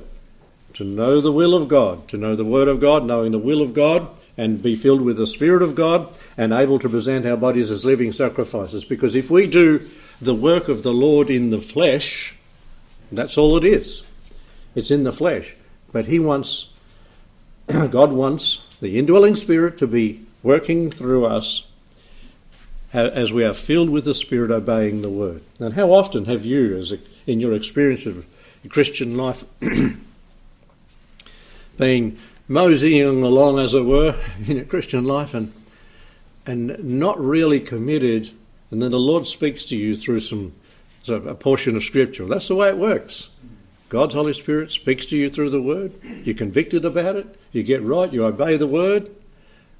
to 0.73 0.83
know 0.83 1.21
the 1.21 1.31
will 1.31 1.53
of 1.53 1.67
God, 1.67 2.07
to 2.09 2.17
know 2.17 2.35
the 2.35 2.45
Word 2.45 2.67
of 2.67 2.79
God, 2.79 3.05
knowing 3.05 3.31
the 3.31 3.39
will 3.39 3.61
of 3.61 3.73
God, 3.73 4.07
and 4.37 4.61
be 4.61 4.75
filled 4.75 5.01
with 5.01 5.17
the 5.17 5.27
Spirit 5.27 5.61
of 5.61 5.75
God, 5.75 6.13
and 6.37 6.51
able 6.51 6.79
to 6.79 6.89
present 6.89 7.25
our 7.25 7.37
bodies 7.37 7.71
as 7.71 7.85
living 7.85 8.11
sacrifices. 8.11 8.83
Because 8.83 9.15
if 9.15 9.31
we 9.31 9.47
do 9.47 9.87
the 10.21 10.35
work 10.35 10.67
of 10.67 10.83
the 10.83 10.93
Lord 10.93 11.29
in 11.29 11.49
the 11.49 11.61
flesh, 11.61 12.35
that's 13.11 13.37
all 13.37 13.55
it 13.57 13.63
is. 13.63 14.03
It's 14.73 14.91
in 14.91 15.03
the 15.03 15.13
flesh. 15.13 15.55
But 15.91 16.07
He 16.07 16.19
wants, 16.19 16.69
God 17.67 18.11
wants 18.11 18.59
the 18.81 18.99
indwelling 18.99 19.35
Spirit 19.35 19.77
to 19.77 19.87
be 19.87 20.25
working 20.43 20.91
through 20.91 21.25
us 21.25 21.63
as 22.93 23.33
we 23.33 23.43
are 23.43 23.53
filled 23.53 23.89
with 23.89 24.05
the 24.05 24.13
Spirit 24.13 24.51
obeying 24.51 25.01
the 25.01 25.09
Word. 25.09 25.41
And 25.59 25.73
how 25.73 25.91
often 25.91 26.25
have 26.25 26.45
you, 26.45 26.77
as 26.77 26.93
in 27.25 27.39
your 27.39 27.53
experience 27.53 28.05
of 28.05 28.25
Christian 28.69 29.15
life, 29.15 29.43
being 31.77 32.19
moseying 32.47 33.23
along, 33.23 33.59
as 33.59 33.73
it 33.73 33.85
were, 33.85 34.15
in 34.47 34.57
a 34.57 34.65
Christian 34.65 35.05
life 35.05 35.33
and 35.33 35.53
and 36.47 36.77
not 36.83 37.19
really 37.19 37.59
committed, 37.59 38.29
and 38.69 38.81
then 38.81 38.91
the 38.91 38.99
Lord 38.99 39.25
speaks 39.25 39.65
to 39.65 39.75
you 39.75 39.95
through 39.95 40.19
some 40.19 40.53
a 41.07 41.35
portion 41.35 41.75
of 41.75 41.83
Scripture. 41.83 42.25
That's 42.25 42.47
the 42.47 42.55
way 42.55 42.69
it 42.69 42.77
works. 42.77 43.29
God's 43.89 44.15
Holy 44.15 44.33
Spirit 44.33 44.71
speaks 44.71 45.05
to 45.07 45.17
you 45.17 45.29
through 45.29 45.51
the 45.51 45.61
Word. 45.61 45.93
You're 46.23 46.35
convicted 46.35 46.83
about 46.83 47.15
it. 47.15 47.39
You 47.51 47.61
get 47.63 47.83
right. 47.83 48.11
You 48.11 48.25
obey 48.25 48.57
the 48.57 48.67
Word. 48.67 49.09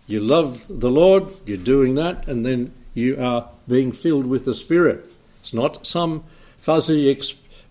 You 0.08 0.20
love 0.20 0.66
the 0.70 0.92
Lord. 0.92 1.34
You're 1.46 1.58
doing 1.58 1.96
that, 1.96 2.28
and 2.28 2.46
then 2.46 2.74
you 2.94 3.20
are 3.20 3.50
being 3.68 3.92
filled 3.92 4.28
with 4.28 4.46
the 4.46 4.54
Spirit. 4.54 5.12
It's 5.40 5.54
not 5.54 5.86
some 5.86 6.24
fuzzy 6.60 7.10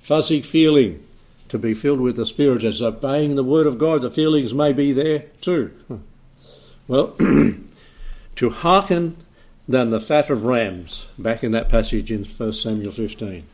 fuzzy 0.05 0.43
feeling 0.43 1.03
to 1.49 1.59
be 1.59 1.73
filled 1.73 1.99
with 1.99 2.17
the 2.17 2.27
Spirit 2.27 2.63
as 2.63 2.83
obeying 2.83 3.37
the 3.37 3.43
Word 3.43 3.67
of 3.67 3.79
God. 3.79 4.03
The 4.03 4.11
feelings 4.11 4.53
may 4.53 4.75
be 4.75 4.93
there 4.93 5.25
too. 5.41 5.69
Hmm. 5.89 5.97
Well, 6.87 7.17
to 8.37 8.51
hearken 8.51 9.17
than 9.67 9.89
the 9.89 9.99
fat 9.99 10.29
of 10.29 10.45
rams, 10.45 11.07
back 11.19 11.43
in 11.43 11.53
that 11.53 11.71
passage 11.71 12.13
in 12.13 12.23
1 12.25 12.53
Samuel 12.53 12.93
15. 12.93 13.45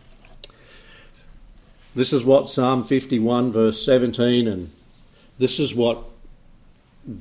This 1.95 2.13
is 2.13 2.25
what 2.25 2.51
Psalm 2.51 2.83
51, 2.83 3.53
verse 3.53 3.85
17, 3.85 4.49
and 4.49 4.73
this 5.39 5.61
is 5.61 5.73
what 5.73 6.03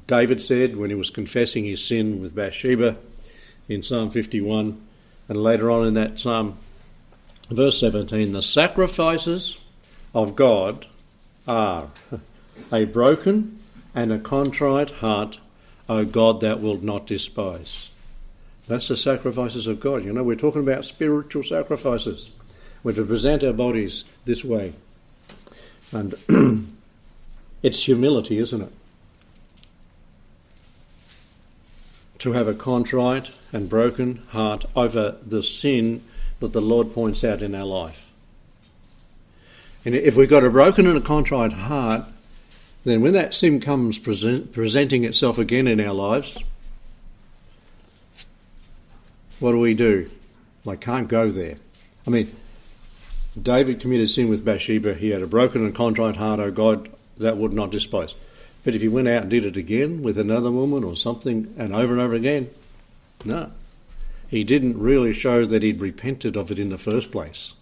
David 0.08 0.42
said 0.42 0.76
when 0.76 0.90
he 0.90 0.96
was 0.96 1.12
confessing 1.12 1.66
his 1.66 1.84
sin 1.84 2.20
with 2.20 2.34
Bathsheba 2.34 2.96
in 3.68 3.84
Psalm 3.84 4.10
51, 4.10 4.82
and 5.28 5.38
later 5.38 5.70
on 5.70 5.86
in 5.86 5.94
that 5.94 6.18
Psalm 6.18 6.58
verse 7.50 7.80
17 7.80 8.32
the 8.32 8.42
sacrifices 8.42 9.58
of 10.14 10.36
God 10.36 10.86
are 11.48 11.90
a 12.72 12.86
broken 12.86 13.60
and 13.96 14.12
a 14.12 14.20
contrite 14.20 14.92
heart, 14.92 15.40
O 15.88 16.06
God, 16.06 16.42
that 16.42 16.62
will 16.62 16.78
not 16.78 17.08
despise. 17.08 17.90
That's 18.68 18.88
the 18.88 18.98
sacrifices 18.98 19.66
of 19.66 19.80
God. 19.80 20.06
You 20.06 20.14
know, 20.14 20.24
we're 20.24 20.36
talking 20.36 20.62
about 20.62 20.86
spiritual 20.86 21.44
sacrifices. 21.44 22.30
We're 22.84 22.94
to 22.94 23.06
present 23.06 23.44
our 23.44 23.54
bodies 23.54 24.04
this 24.26 24.44
way. 24.44 24.74
And 25.92 26.14
it's 27.64 27.84
humility, 27.84 28.38
isn't 28.38 28.62
it? 28.62 28.72
To 32.20 32.34
have 32.34 32.48
a 32.48 32.54
contrite 32.54 33.32
and 33.52 33.68
broken 33.68 34.18
heart 34.30 34.66
over 34.76 35.16
the 35.26 35.42
sin 35.42 36.04
that 36.40 36.54
the 36.54 36.62
Lord 36.62 36.94
points 36.94 37.24
out 37.24 37.42
in 37.42 37.54
our 37.54 37.66
life. 37.66 38.06
And 39.86 39.96
if 39.96 40.16
we've 40.16 40.30
got 40.30 40.44
a 40.44 40.50
broken 40.50 40.88
and 40.88 40.98
a 40.98 41.02
contrite 41.02 41.54
heart, 41.54 42.06
then 42.84 43.02
when 43.02 43.14
that 43.14 43.34
sin 43.34 43.60
comes 43.60 44.00
present, 44.00 44.54
presenting 44.54 45.04
itself 45.04 45.38
again 45.38 45.68
in 45.68 45.80
our 45.80 45.94
lives, 45.94 46.38
what 49.40 49.52
do 49.52 49.60
we 49.60 49.74
do? 49.74 50.10
I 50.68 50.76
can't 50.76 51.08
go 51.08 51.30
there. 51.30 51.56
I 52.06 52.10
mean, 52.10 52.36
David 53.42 53.80
committed 53.80 54.10
sin 54.10 54.30
with 54.30 54.46
Bathsheba. 54.46 54.96
He 54.96 55.10
had 55.10 55.22
a 55.22 55.28
broken 55.28 55.66
and 55.66 55.74
contrite 55.74 56.18
heart, 56.18 56.40
oh 56.40 56.52
God, 56.52 56.90
that 57.18 57.38
would 57.38 57.54
not 57.54 57.72
despise. 57.72 58.16
But 58.64 58.76
if 58.76 58.82
he 58.82 58.88
went 58.88 59.08
out 59.08 59.24
and 59.24 59.32
did 59.32 59.46
it 59.46 59.58
again 59.58 60.04
with 60.04 60.18
another 60.18 60.52
woman 60.52 60.84
or 60.84 60.96
something 60.96 61.54
and 61.58 61.74
over 61.74 61.94
and 61.94 62.02
over 62.02 62.14
again, 62.14 62.50
no 63.24 63.52
he 64.30 64.44
didn't 64.44 64.80
really 64.80 65.12
show 65.12 65.46
that 65.46 65.64
he'd 65.64 65.82
repented 65.82 66.38
of 66.38 66.52
it 66.52 66.60
in 66.60 66.70
the 66.70 66.78
first 66.78 67.12
place. 67.12 67.56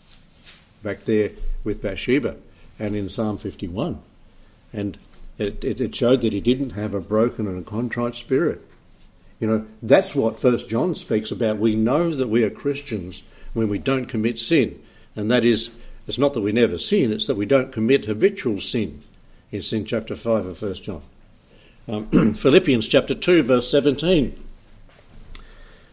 Back 0.84 1.06
there 1.06 1.32
with 1.64 1.82
Bathsheba 1.82 2.36
and 2.78 2.96
in 2.96 3.10
Psalm 3.10 3.38
51. 3.38 4.00
And 4.74 4.98
it, 5.38 5.64
it, 5.64 5.80
it 5.80 5.96
showed 5.96 6.22
that 6.22 6.34
he 6.34 6.42
didn't 6.42 6.72
have 6.72 6.94
a 6.94 7.00
broken 7.00 7.48
and 7.48 7.60
a 7.60 7.70
contrite 7.70 8.16
spirit. 8.16 8.62
You 9.40 9.48
know, 9.48 9.66
that's 9.82 10.14
what 10.14 10.40
First 10.40 10.68
John 10.68 10.94
speaks 10.94 11.32
about. 11.32 11.58
We 11.58 11.76
know 11.76 12.12
that 12.12 12.28
we 12.28 12.44
are 12.44 12.50
Christians 12.50 13.24
when 13.54 13.70
we 13.70 13.78
don't 13.78 14.08
commit 14.08 14.38
sin. 14.38 14.82
And 15.16 15.32
that 15.32 15.46
is, 15.46 15.70
it's 16.06 16.18
not 16.18 16.34
that 16.34 16.42
we 16.42 16.52
never 16.52 16.78
sin, 16.78 17.14
it's 17.14 17.28
that 17.28 17.38
we 17.38 17.46
don't 17.46 17.72
commit 17.72 18.06
habitual 18.06 18.60
sin. 18.60 19.04
It's 19.52 19.72
in 19.72 19.86
chapter 19.86 20.16
5 20.16 20.46
of 20.48 20.58
First 20.58 20.84
John. 20.84 21.02
Um, 21.88 22.34
Philippians 22.34 22.88
chapter 22.88 23.16
2, 23.16 23.44
verse 23.44 23.72
17. 23.72 24.44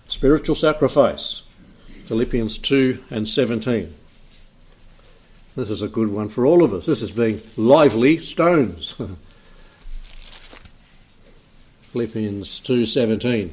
Spiritual 0.06 0.54
sacrifice. 0.54 1.42
Philippians 2.04 2.58
2 2.58 3.04
and 3.10 3.28
17. 3.28 3.94
This 5.56 5.70
is 5.70 5.82
a 5.82 5.88
good 5.88 6.10
one 6.10 6.28
for 6.28 6.44
all 6.44 6.64
of 6.64 6.74
us. 6.74 6.86
This 6.86 7.02
is 7.02 7.12
being 7.12 7.40
lively 7.56 8.18
stones. 8.18 8.94
Philippians 11.92 12.60
2:17 12.64 13.50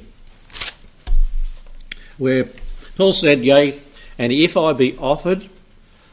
where 2.17 2.50
Paul 2.96 3.13
said, 3.13 3.43
"Yea, 3.43 3.79
and 4.17 4.31
if 4.31 4.55
I 4.55 4.74
be 4.74 4.96
offered 4.98 5.48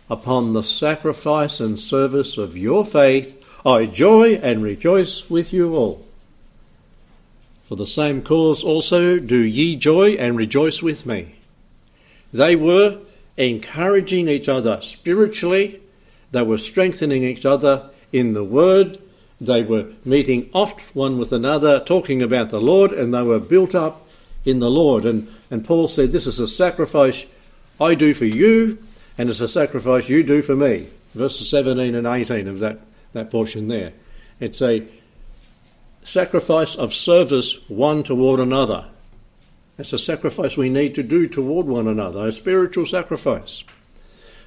upon 0.08 0.52
the 0.52 0.62
sacrifice 0.62 1.60
and 1.60 1.78
service 1.78 2.38
of 2.38 2.56
your 2.56 2.84
faith, 2.84 3.42
I 3.64 3.84
joy 3.84 4.34
and 4.34 4.62
rejoice 4.62 5.28
with 5.28 5.52
you 5.52 5.74
all." 5.74 6.07
For 7.68 7.76
the 7.76 7.86
same 7.86 8.22
cause 8.22 8.64
also 8.64 9.18
do 9.18 9.36
ye 9.36 9.76
joy 9.76 10.12
and 10.12 10.38
rejoice 10.38 10.82
with 10.82 11.04
me. 11.04 11.34
They 12.32 12.56
were 12.56 12.98
encouraging 13.36 14.26
each 14.26 14.48
other 14.48 14.80
spiritually, 14.80 15.78
they 16.30 16.40
were 16.40 16.56
strengthening 16.56 17.24
each 17.24 17.44
other 17.44 17.90
in 18.10 18.32
the 18.32 18.42
word, 18.42 18.98
they 19.38 19.62
were 19.62 19.92
meeting 20.02 20.48
oft 20.54 20.96
one 20.96 21.18
with 21.18 21.30
another, 21.30 21.78
talking 21.80 22.22
about 22.22 22.48
the 22.48 22.60
Lord, 22.60 22.90
and 22.90 23.12
they 23.12 23.22
were 23.22 23.38
built 23.38 23.74
up 23.74 24.08
in 24.46 24.60
the 24.60 24.70
Lord. 24.70 25.04
And, 25.04 25.28
and 25.50 25.62
Paul 25.62 25.88
said, 25.88 26.10
This 26.10 26.26
is 26.26 26.40
a 26.40 26.48
sacrifice 26.48 27.26
I 27.78 27.94
do 27.94 28.14
for 28.14 28.24
you, 28.24 28.78
and 29.18 29.28
it's 29.28 29.42
a 29.42 29.48
sacrifice 29.48 30.08
you 30.08 30.22
do 30.22 30.40
for 30.40 30.56
me. 30.56 30.88
Verses 31.14 31.50
17 31.50 31.94
and 31.94 32.06
18 32.06 32.48
of 32.48 32.60
that, 32.60 32.80
that 33.12 33.30
portion 33.30 33.68
there. 33.68 33.92
It's 34.40 34.62
a 34.62 34.88
sacrifice 36.08 36.74
of 36.74 36.94
service 36.94 37.58
one 37.68 38.02
toward 38.02 38.40
another. 38.40 38.86
It's 39.76 39.92
a 39.92 39.98
sacrifice 39.98 40.56
we 40.56 40.70
need 40.70 40.94
to 40.94 41.02
do 41.02 41.26
toward 41.26 41.66
one 41.66 41.86
another, 41.86 42.26
a 42.26 42.32
spiritual 42.32 42.86
sacrifice. 42.86 43.62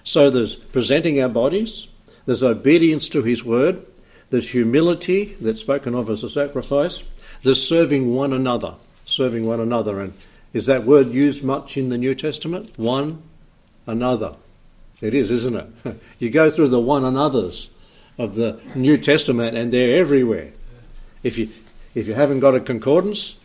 So 0.03 0.31
there's 0.31 0.55
presenting 0.55 1.21
our 1.21 1.29
bodies, 1.29 1.87
there's 2.25 2.43
obedience 2.43 3.07
to 3.09 3.21
His 3.21 3.43
word, 3.43 3.85
there's 4.31 4.49
humility 4.49 5.37
that's 5.39 5.61
spoken 5.61 5.93
of 5.93 6.09
as 6.09 6.23
a 6.23 6.29
sacrifice, 6.29 7.03
there's 7.43 7.65
serving 7.65 8.13
one 8.13 8.33
another, 8.33 8.75
serving 9.05 9.45
one 9.45 9.59
another. 9.59 9.99
And 9.99 10.13
is 10.53 10.65
that 10.65 10.83
word 10.83 11.09
used 11.09 11.43
much 11.43 11.77
in 11.77 11.89
the 11.89 11.97
New 11.97 12.15
Testament? 12.15 12.77
One 12.77 13.21
another. 13.85 14.35
It 14.99 15.13
is, 15.13 15.29
isn't 15.29 15.55
it? 15.55 16.01
You 16.19 16.29
go 16.29 16.49
through 16.49 16.69
the 16.69 16.79
one 16.79 17.05
another's 17.05 17.69
of 18.17 18.35
the 18.35 18.59
New 18.75 18.97
Testament, 18.97 19.57
and 19.57 19.71
they're 19.71 19.97
everywhere. 19.97 20.51
If 21.23 21.37
you 21.37 21.49
if 21.93 22.07
you 22.07 22.13
haven't 22.13 22.39
got 22.39 22.55
a 22.55 22.59
concordance, 22.59 23.35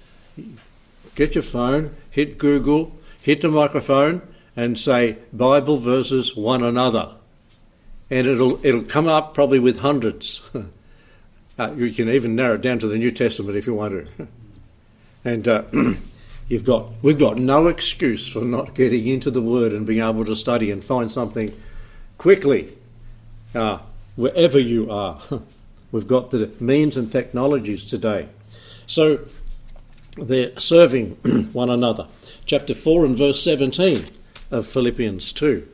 get 1.14 1.34
your 1.34 1.42
phone, 1.42 1.94
hit 2.10 2.38
Google, 2.38 2.96
hit 3.20 3.40
the 3.40 3.48
microphone, 3.48 4.22
and 4.54 4.78
say 4.78 5.18
Bible 5.32 5.78
verses 5.78 6.36
one 6.36 6.62
another, 6.62 7.14
and 8.10 8.26
it'll 8.26 8.64
it'll 8.64 8.82
come 8.82 9.08
up 9.08 9.34
probably 9.34 9.58
with 9.58 9.78
hundreds. 9.78 10.42
uh, 11.58 11.72
you 11.72 11.92
can 11.92 12.08
even 12.08 12.36
narrow 12.36 12.54
it 12.54 12.62
down 12.62 12.78
to 12.78 12.88
the 12.88 12.98
New 12.98 13.10
Testament 13.10 13.56
if 13.56 13.66
you 13.66 13.74
want 13.74 14.06
to, 14.16 14.28
and. 15.24 15.48
Uh, 15.48 15.62
You've 16.48 16.64
got, 16.64 16.92
we've 17.02 17.18
got 17.18 17.38
no 17.38 17.66
excuse 17.66 18.28
for 18.28 18.42
not 18.44 18.74
getting 18.74 19.08
into 19.08 19.32
the 19.32 19.42
Word 19.42 19.72
and 19.72 19.84
being 19.84 20.00
able 20.00 20.24
to 20.26 20.36
study 20.36 20.70
and 20.70 20.82
find 20.82 21.10
something 21.10 21.52
quickly 22.18 22.76
uh, 23.54 23.78
wherever 24.14 24.58
you 24.58 24.90
are. 24.90 25.20
We've 25.96 26.06
got 26.06 26.30
the 26.30 26.50
means 26.60 26.98
and 26.98 27.10
technologies 27.10 27.82
today. 27.82 28.28
So 28.86 29.20
they're 30.18 30.52
serving 30.60 31.12
one 31.54 31.70
another. 31.70 32.06
Chapter 32.44 32.74
4 32.74 33.06
and 33.06 33.16
verse 33.16 33.42
17 33.42 34.04
of 34.50 34.66
Philippians 34.66 35.32
2. 35.32 35.66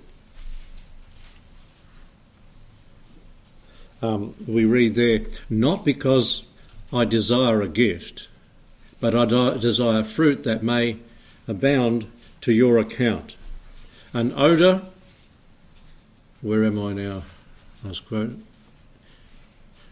Um, 4.00 4.36
we 4.46 4.64
read 4.64 4.94
there, 4.94 5.22
not 5.50 5.84
because 5.84 6.44
I 6.92 7.04
desire 7.04 7.60
a 7.60 7.66
gift 7.66 8.28
but 9.00 9.16
I 9.16 9.24
desire 9.58 10.04
fruit 10.04 10.44
that 10.44 10.62
may 10.62 10.98
abound 11.48 12.06
to 12.42 12.52
your 12.52 12.78
account. 12.78 13.34
An 14.12 14.32
odour, 14.34 14.82
where 16.40 16.64
am 16.64 16.78
I 16.78 16.92
now? 16.92 17.24
Last 17.82 18.06
quote. 18.06 18.38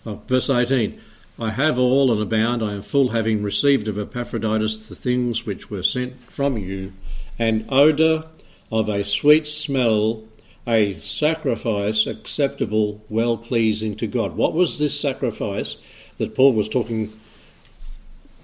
Oh, 0.06 0.20
verse 0.26 0.48
18 0.48 1.00
I 1.38 1.50
have 1.50 1.78
all 1.78 2.12
and 2.12 2.20
abound, 2.20 2.62
I 2.62 2.74
am 2.74 2.82
full, 2.82 3.10
having 3.10 3.42
received 3.42 3.88
of 3.88 3.98
Epaphroditus 3.98 4.88
the 4.88 4.94
things 4.94 5.46
which 5.46 5.70
were 5.70 5.82
sent 5.82 6.30
from 6.30 6.58
you, 6.58 6.92
an 7.38 7.64
odour 7.70 8.24
of 8.70 8.90
a 8.90 9.04
sweet 9.04 9.46
smell, 9.46 10.24
a 10.66 10.98
sacrifice 11.00 12.06
acceptable, 12.06 13.02
well 13.08 13.38
pleasing 13.38 13.96
to 13.96 14.06
God. 14.06 14.36
What 14.36 14.52
was 14.52 14.78
this 14.78 14.98
sacrifice 14.98 15.76
that 16.18 16.34
Paul 16.34 16.52
was 16.52 16.68
talking 16.68 17.18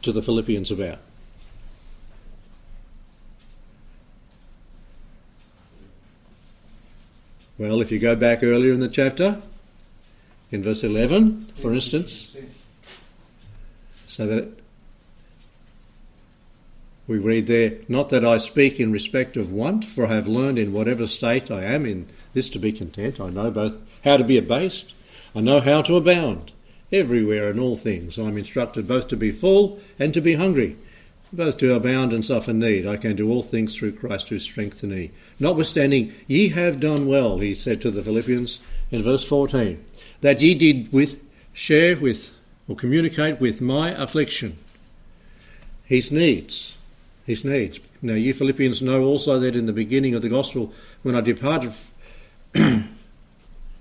to 0.00 0.10
the 0.10 0.22
Philippians 0.22 0.70
about? 0.70 0.98
Well, 7.58 7.80
if 7.82 7.92
you 7.92 7.98
go 7.98 8.16
back 8.16 8.42
earlier 8.42 8.72
in 8.72 8.80
the 8.80 8.88
chapter, 8.88 9.40
in 10.50 10.62
verse 10.62 10.84
11, 10.84 11.46
for 11.54 11.72
instance, 11.72 12.34
so 14.06 14.26
that 14.26 14.48
we 17.06 17.18
read 17.18 17.46
there, 17.46 17.74
Not 17.88 18.08
that 18.08 18.24
I 18.24 18.38
speak 18.38 18.80
in 18.80 18.90
respect 18.90 19.36
of 19.36 19.52
want, 19.52 19.84
for 19.84 20.06
I 20.06 20.14
have 20.14 20.26
learned 20.26 20.58
in 20.58 20.72
whatever 20.72 21.06
state 21.06 21.50
I 21.50 21.62
am 21.62 21.86
in 21.86 22.06
this 22.32 22.48
to 22.50 22.58
be 22.58 22.72
content. 22.72 23.20
I 23.20 23.30
know 23.30 23.50
both 23.50 23.78
how 24.04 24.16
to 24.16 24.24
be 24.24 24.38
abased, 24.38 24.92
I 25.34 25.40
know 25.40 25.60
how 25.60 25.82
to 25.82 25.96
abound. 25.96 26.52
Everywhere 26.92 27.50
in 27.50 27.58
all 27.58 27.76
things 27.76 28.18
I 28.18 28.24
am 28.24 28.38
instructed 28.38 28.86
both 28.86 29.08
to 29.08 29.16
be 29.16 29.32
full 29.32 29.80
and 29.98 30.14
to 30.14 30.20
be 30.20 30.34
hungry, 30.34 30.76
both 31.32 31.58
to 31.58 31.74
abound 31.74 32.12
and 32.12 32.24
suffer 32.24 32.52
need. 32.52 32.86
I 32.86 32.96
can 32.96 33.16
do 33.16 33.28
all 33.30 33.42
things 33.42 33.74
through 33.74 33.96
Christ 33.96 34.28
who 34.28 34.38
strengthens 34.38 34.92
me. 34.92 35.10
Notwithstanding, 35.38 36.12
ye 36.26 36.48
have 36.50 36.80
done 36.80 37.06
well, 37.06 37.38
he 37.38 37.54
said 37.54 37.80
to 37.82 37.90
the 37.90 38.02
Philippians 38.02 38.60
in 38.90 39.02
verse 39.02 39.28
14, 39.28 39.84
that 40.20 40.40
ye 40.40 40.54
did 40.54 40.92
with 40.92 41.20
share 41.52 41.96
with 41.96 42.32
or 42.68 42.76
communicate 42.76 43.40
with 43.40 43.60
my 43.60 43.90
affliction. 43.90 44.58
His 45.84 46.10
needs. 46.10 46.76
His 47.26 47.44
needs. 47.44 47.80
Now, 48.02 48.14
you 48.14 48.32
Philippians 48.34 48.82
know 48.82 49.04
also 49.04 49.38
that 49.38 49.56
in 49.56 49.66
the 49.66 49.72
beginning 49.72 50.14
of 50.14 50.22
the 50.22 50.28
gospel, 50.28 50.72
when 51.02 51.14
I 51.14 51.20
departed 51.20 51.72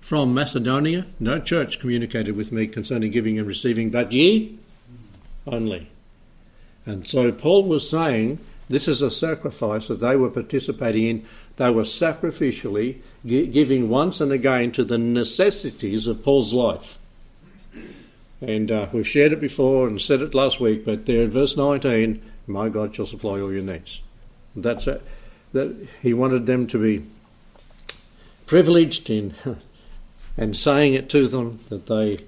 from 0.01 0.33
Macedonia, 0.33 1.05
no 1.19 1.39
church 1.39 1.79
communicated 1.79 2.35
with 2.35 2.51
me 2.51 2.67
concerning 2.67 3.11
giving 3.11 3.37
and 3.37 3.47
receiving, 3.47 3.89
but 3.89 4.11
ye 4.11 4.57
only. 5.47 5.89
And 6.85 7.07
so 7.07 7.31
Paul 7.31 7.63
was 7.63 7.89
saying 7.89 8.39
this 8.69 8.87
is 8.87 9.01
a 9.01 9.11
sacrifice 9.11 9.87
that 9.87 9.99
they 9.99 10.15
were 10.15 10.29
participating 10.29 11.07
in. 11.07 11.25
They 11.57 11.69
were 11.69 11.83
sacrificially 11.83 12.97
giving 13.25 13.89
once 13.89 14.19
and 14.19 14.31
again 14.31 14.71
to 14.73 14.83
the 14.83 14.97
necessities 14.97 16.07
of 16.07 16.23
Paul's 16.23 16.53
life. 16.53 16.97
And 18.41 18.71
uh, 18.71 18.87
we've 18.91 19.07
shared 19.07 19.31
it 19.31 19.39
before 19.39 19.87
and 19.87 20.01
said 20.01 20.21
it 20.21 20.35
last 20.35 20.59
week, 20.59 20.85
but 20.85 21.05
there 21.05 21.23
in 21.23 21.31
verse 21.31 21.55
19, 21.55 22.21
my 22.47 22.69
God 22.69 22.93
shall 22.93 23.05
supply 23.05 23.39
all 23.39 23.51
your 23.51 23.61
needs. 23.61 24.01
That's 24.55 24.87
it. 24.87 25.01
That 25.53 25.87
he 26.01 26.13
wanted 26.13 26.45
them 26.45 26.67
to 26.67 26.77
be 26.77 27.05
privileged 28.45 29.09
in 29.09 29.33
and 30.37 30.55
saying 30.55 30.93
it 30.93 31.09
to 31.09 31.27
them 31.27 31.61
that 31.69 31.87
they 31.87 32.19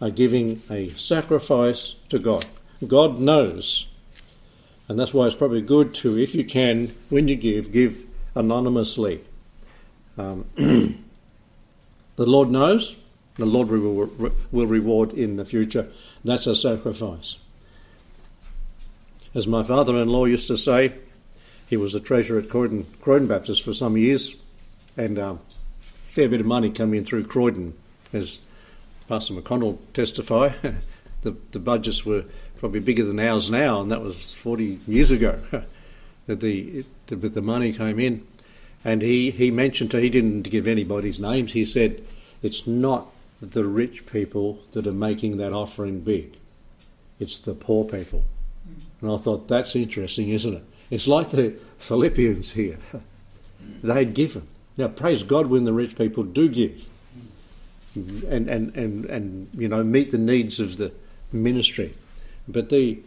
are 0.00 0.10
giving 0.10 0.62
a 0.70 0.90
sacrifice 0.90 1.94
to 2.10 2.18
God. 2.18 2.44
God 2.86 3.18
knows, 3.18 3.86
and 4.88 4.98
that's 4.98 5.14
why 5.14 5.26
it's 5.26 5.34
probably 5.34 5.62
good 5.62 5.94
to, 5.94 6.18
if 6.18 6.34
you 6.34 6.44
can, 6.44 6.94
when 7.08 7.28
you 7.28 7.36
give, 7.36 7.72
give 7.72 8.04
anonymously. 8.36 9.24
Um, 10.16 10.44
the 10.56 10.94
Lord 12.18 12.50
knows, 12.50 12.96
the 13.36 13.46
Lord 13.46 13.68
will, 13.68 14.32
will 14.52 14.66
reward 14.66 15.12
in 15.12 15.36
the 15.36 15.44
future. 15.44 15.90
That's 16.24 16.46
a 16.46 16.54
sacrifice. 16.54 17.38
As 19.34 19.46
my 19.46 19.62
father 19.62 19.96
in 19.96 20.08
law 20.08 20.26
used 20.26 20.46
to 20.46 20.56
say, 20.56 20.94
he 21.68 21.76
was 21.76 21.94
a 21.94 22.00
treasurer 22.00 22.38
at 22.38 22.48
Croydon, 22.48 22.86
Croydon 23.00 23.26
Baptist 23.26 23.62
for 23.62 23.74
some 23.74 23.96
years, 23.96 24.34
and 24.96 25.18
um, 25.18 25.40
fair 25.80 26.28
bit 26.28 26.40
of 26.40 26.46
money 26.46 26.70
coming 26.70 26.98
in 26.98 27.04
through 27.04 27.24
Croydon, 27.24 27.74
as 28.12 28.40
Pastor 29.08 29.34
McConnell 29.34 29.78
testify. 29.92 30.50
the, 31.22 31.36
the 31.50 31.58
budgets 31.58 32.06
were 32.06 32.24
probably 32.58 32.80
bigger 32.80 33.04
than 33.04 33.20
ours 33.20 33.50
now, 33.50 33.80
and 33.80 33.90
that 33.90 34.00
was 34.00 34.32
40 34.34 34.80
years 34.86 35.10
ago 35.10 35.40
that 36.26 36.40
the, 36.40 36.84
the, 37.06 37.16
the 37.16 37.42
money 37.42 37.72
came 37.72 37.98
in. 37.98 38.26
And 38.84 39.02
he, 39.02 39.30
he 39.30 39.50
mentioned, 39.50 39.90
to, 39.92 40.00
he 40.00 40.08
didn't 40.08 40.42
give 40.42 40.66
anybody's 40.66 41.18
names, 41.18 41.52
he 41.52 41.64
said, 41.64 42.04
it's 42.42 42.66
not 42.66 43.08
the 43.40 43.64
rich 43.64 44.06
people 44.06 44.60
that 44.72 44.86
are 44.86 44.92
making 44.92 45.38
that 45.38 45.52
offering 45.52 46.00
big, 46.00 46.36
it's 47.18 47.38
the 47.38 47.54
poor 47.54 47.84
people. 47.84 48.24
And 49.00 49.10
I 49.10 49.16
thought, 49.16 49.48
that's 49.48 49.76
interesting, 49.76 50.30
isn't 50.30 50.54
it? 50.54 50.64
It's 50.90 51.08
like 51.08 51.30
the 51.30 51.54
Philippians 51.78 52.52
here. 52.52 52.78
They'd 53.82 54.14
given. 54.14 54.46
Now, 54.76 54.88
praise 54.88 55.24
God 55.24 55.46
when 55.46 55.64
the 55.64 55.72
rich 55.72 55.96
people 55.96 56.22
do 56.22 56.48
give 56.48 56.88
and, 57.96 58.48
and, 58.48 58.76
and, 58.76 59.04
and 59.06 59.48
you 59.54 59.68
know, 59.68 59.82
meet 59.82 60.10
the 60.10 60.18
needs 60.18 60.60
of 60.60 60.76
the 60.76 60.92
ministry. 61.32 61.94
But 62.46 62.68
the 62.68 63.00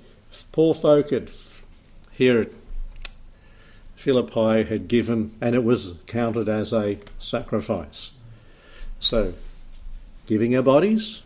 poor 0.51 0.73
folk 0.73 1.13
at, 1.13 1.31
here 2.11 2.41
at 2.41 2.49
Philippi 3.99 4.63
had 4.63 4.87
given, 4.87 5.31
and 5.41 5.55
it 5.55 5.63
was 5.63 5.93
counted 6.07 6.47
as 6.47 6.73
a 6.73 6.97
sacrifice. 7.19 8.11
So, 8.99 9.33
giving 10.25 10.55
our 10.55 10.61
bodies, 10.61 11.21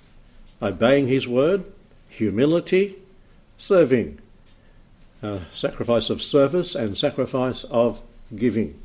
obeying 0.61 1.07
His 1.07 1.27
word, 1.27 1.71
humility, 2.09 2.95
serving, 3.57 4.19
uh, 5.21 5.39
sacrifice 5.53 6.09
of 6.09 6.21
service, 6.21 6.75
and 6.75 6.97
sacrifice 6.97 7.63
of 7.65 8.01
giving. 8.35 8.79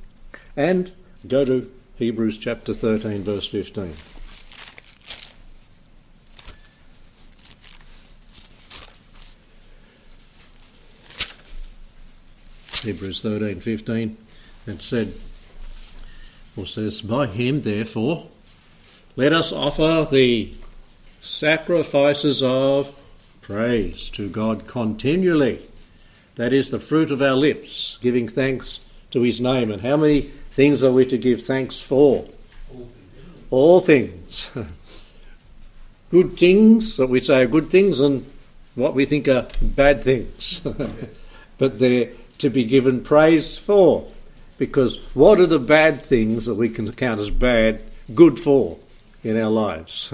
And 0.57 0.93
Go 1.27 1.45
to 1.45 1.69
Hebrews 1.97 2.39
chapter 2.39 2.73
13, 2.73 3.25
verse 3.25 3.49
15. 3.49 3.95
Hebrews 12.89 13.21
13, 13.21 13.61
15. 13.61 14.17
It 14.67 14.83
said, 14.83 15.13
or 16.57 16.67
says, 16.67 17.03
By 17.03 17.27
him, 17.27 17.61
therefore, 17.61 18.29
let 19.15 19.35
us 19.35 19.53
offer 19.53 20.09
the 20.11 20.55
sacrifices 21.21 22.43
of 22.43 22.99
praise 23.43 24.09
to 24.11 24.31
God 24.31 24.67
continually. 24.67 25.69
That 26.37 26.55
is 26.55 26.71
the 26.71 26.81
fruit 26.81 27.11
of 27.11 27.21
our 27.21 27.35
lips, 27.35 27.99
giving 28.01 28.27
thanks 28.27 28.81
to 29.11 29.21
his 29.21 29.39
name. 29.39 29.71
And 29.71 29.83
how 29.83 29.99
many 29.99 30.23
things 30.49 30.83
are 30.83 30.93
we 30.93 31.05
to 31.07 31.19
give 31.19 31.43
thanks 31.43 31.83
for? 31.83 32.25
All 33.51 33.81
things. 33.81 34.49
good 36.09 36.39
things 36.39 36.97
that 36.97 37.11
we 37.11 37.21
say 37.21 37.43
are 37.43 37.47
good 37.47 37.69
things 37.69 38.01
and 38.01 38.25
what 38.77 38.95
we 38.95 39.05
think 39.05 39.29
are 39.29 39.47
bad 39.61 40.03
things. 40.03 40.63
but 41.59 41.79
they're 41.79 42.13
to 42.39 42.51
be 42.51 42.65
given 42.65 43.03
praise 43.03 43.59
for. 43.59 44.11
Because 44.57 44.97
what 45.15 45.39
are 45.39 45.47
the 45.47 45.59
bad 45.59 46.03
things 46.03 46.47
that 46.47 46.55
we 46.55 46.69
can 46.69 46.93
count 46.93 47.21
as 47.21 47.31
bad, 47.31 47.81
good 48.15 48.39
for 48.39 48.79
in 49.23 49.37
our 49.41 49.51
lives? 49.51 50.13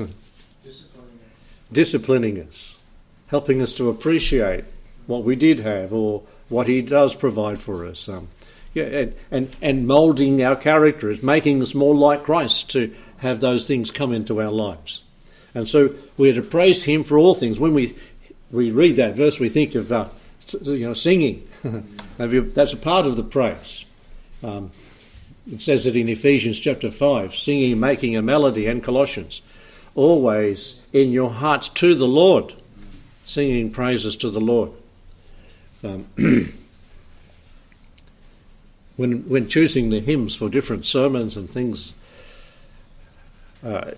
disciplining 1.74 2.40
us, 2.40 2.78
helping 3.26 3.60
us 3.60 3.74
to 3.74 3.90
appreciate 3.90 4.64
what 5.06 5.24
we 5.24 5.36
did 5.36 5.60
have 5.60 5.92
or 5.92 6.22
what 6.48 6.66
He 6.66 6.80
does 6.80 7.14
provide 7.14 7.58
for 7.58 7.84
us. 7.84 8.08
Um, 8.08 8.28
yeah, 8.72 8.84
and, 8.84 9.14
and, 9.30 9.56
and 9.60 9.86
moulding 9.86 10.42
our 10.42 10.56
characters, 10.56 11.22
making 11.22 11.60
us 11.60 11.74
more 11.74 11.94
like 11.94 12.24
Christ 12.24 12.70
to 12.70 12.94
have 13.18 13.40
those 13.40 13.68
things 13.68 13.90
come 13.90 14.12
into 14.12 14.40
our 14.40 14.50
lives. 14.50 15.02
And 15.54 15.68
so 15.68 15.94
we're 16.16 16.34
to 16.34 16.42
praise 16.42 16.84
Him 16.84 17.04
for 17.04 17.18
all 17.18 17.34
things. 17.34 17.60
When 17.60 17.74
we, 17.74 17.96
we 18.50 18.70
read 18.70 18.96
that 18.96 19.14
verse, 19.14 19.38
we 19.38 19.48
think 19.48 19.74
of 19.74 19.92
uh, 19.92 20.08
you 20.62 20.86
know, 20.86 20.94
singing. 20.94 21.46
That's 22.18 22.72
a 22.72 22.76
part 22.76 23.06
of 23.06 23.16
the 23.16 23.24
praise. 23.24 23.86
Um, 24.42 24.70
it 25.50 25.60
says 25.60 25.86
it 25.86 25.96
in 25.96 26.08
Ephesians 26.08 26.58
chapter 26.58 26.90
5 26.90 27.34
singing, 27.34 27.78
making 27.80 28.16
a 28.16 28.22
melody, 28.22 28.66
and 28.66 28.82
Colossians. 28.82 29.42
Always 29.94 30.76
in 30.92 31.12
your 31.12 31.30
hearts 31.30 31.68
to 31.70 31.94
the 31.94 32.08
Lord, 32.08 32.54
singing 33.26 33.70
praises 33.70 34.16
to 34.16 34.30
the 34.30 34.40
Lord. 34.40 34.70
Um, 35.82 36.06
when, 38.96 39.28
when 39.28 39.48
choosing 39.48 39.90
the 39.90 40.00
hymns 40.00 40.34
for 40.36 40.48
different 40.48 40.86
sermons 40.86 41.36
and 41.36 41.50
things, 41.50 41.92
uh, 43.64 43.92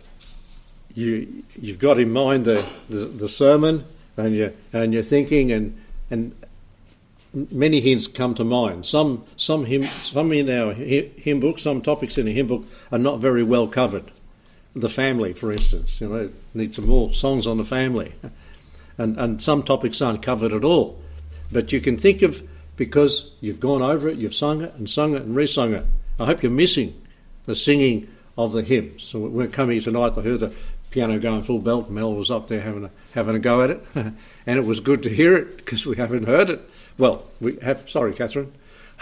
you, 0.95 1.45
you've 1.61 1.79
got 1.79 1.99
in 1.99 2.13
mind 2.13 2.45
the, 2.45 2.65
the, 2.89 3.05
the 3.07 3.29
sermon 3.29 3.85
and, 4.17 4.35
you, 4.35 4.53
and 4.73 4.93
you're 4.93 5.03
thinking, 5.03 5.53
and, 5.53 5.79
and 6.11 6.35
many 7.33 7.81
hymns 7.81 8.07
come 8.07 8.35
to 8.35 8.45
mind. 8.45 8.87
Some, 8.87 9.25
some, 9.37 9.65
hymn, 9.65 9.85
some 10.03 10.33
in 10.33 10.51
our 10.51 10.73
hymn 10.73 11.41
book, 11.41 11.59
some 11.59 11.83
topics 11.83 12.19
in 12.19 12.29
a 12.29 12.33
hymn 12.33 12.47
book 12.47 12.65
are 12.91 12.99
not 12.99 13.21
very 13.21 13.43
well 13.43 13.67
covered. 13.67 14.11
The 14.75 14.89
family, 14.89 15.33
for 15.33 15.53
instance, 15.53 16.01
you 16.01 16.09
know, 16.09 16.31
need 16.55 16.75
some 16.75 16.87
more 16.87 17.13
songs 17.15 17.47
on 17.47 17.57
the 17.57 17.65
family. 17.65 18.13
And, 18.99 19.19
and 19.19 19.43
some 19.43 19.63
topics 19.63 20.01
aren't 20.01 20.23
covered 20.23 20.53
at 20.53 20.65
all. 20.65 21.01
But 21.53 21.73
you 21.73 21.81
can 21.81 21.99
think 21.99 22.23
of, 22.23 22.43
because 22.77 23.31
you've 23.41 23.61
gone 23.61 23.83
over 23.83 24.09
it, 24.09 24.19
you've 24.19 24.35
sung 24.35 24.63
it 24.63 24.75
and 24.75 24.89
sung 24.89 25.15
it 25.15 25.23
and 25.23 25.37
resung 25.37 25.73
it. 25.75 25.87
I 26.19 26.27
hope 26.27 26.43
you're 26.43 26.53
missing 26.53 27.01
the 27.47 27.55
singing 27.55 28.09
of 28.37 28.53
the 28.53 28.63
hymns. 28.63 29.05
So 29.05 29.19
we're 29.21 29.47
coming 29.47 29.81
tonight, 29.81 30.17
I 30.17 30.23
heard 30.23 30.41
the 30.41 30.53
piano 30.91 31.19
going 31.19 31.43
full 31.43 31.59
belt. 31.59 31.91
Mel 31.91 32.15
was 32.15 32.31
up 32.31 32.47
there 32.49 32.61
having 32.61 32.85
a, 32.85 32.91
having 33.13 33.37
a 33.37 33.39
go 33.39 33.63
at 33.63 33.71
it. 33.71 33.85
and 33.95 34.17
it 34.47 34.65
was 34.65 34.81
good 34.81 35.03
to 35.05 35.11
hear 35.11 35.37
it 35.37 35.57
because 35.59 35.87
we 35.87 35.97
haven't 35.97 36.25
heard 36.25 36.51
it 36.51 36.71
well, 36.99 37.25
we 37.41 37.59
have, 37.61 37.89
sorry, 37.89 38.15
Catherine, 38.15 38.53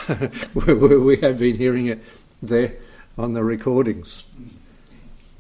we 0.55 1.17
have 1.19 1.39
been 1.39 1.57
hearing 1.57 1.87
it 1.87 2.03
there 2.43 2.75
on 3.17 3.33
the 3.35 3.45
recordings. 3.45 4.25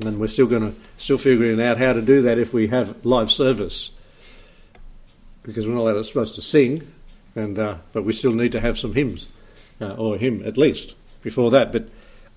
And 0.05 0.19
we're 0.19 0.27
still 0.27 0.47
going 0.47 0.73
to, 0.73 0.79
still 0.99 1.19
figuring 1.19 1.61
out 1.62 1.79
how 1.79 1.93
to 1.93 2.03
do 2.03 2.23
that 2.23 2.38
if 2.38 2.53
we 2.53 2.69
have 2.69 3.05
live 3.05 3.31
service. 3.31 3.90
Because 5.43 5.69
we're 5.69 5.75
not 5.75 5.83
allowed, 5.83 6.07
supposed 6.07 6.35
to 6.37 6.43
sing, 6.43 6.93
and, 7.37 7.59
uh, 7.59 7.77
but 7.93 8.05
we 8.05 8.12
still 8.12 8.33
need 8.33 8.53
to 8.53 8.61
have 8.61 8.79
some 8.79 8.95
hymns, 8.95 9.29
uh, 9.81 9.95
or 9.95 10.17
hymn 10.17 10.45
at 10.47 10.57
least, 10.57 10.95
before 11.23 11.51
that. 11.51 11.71
But 11.71 11.88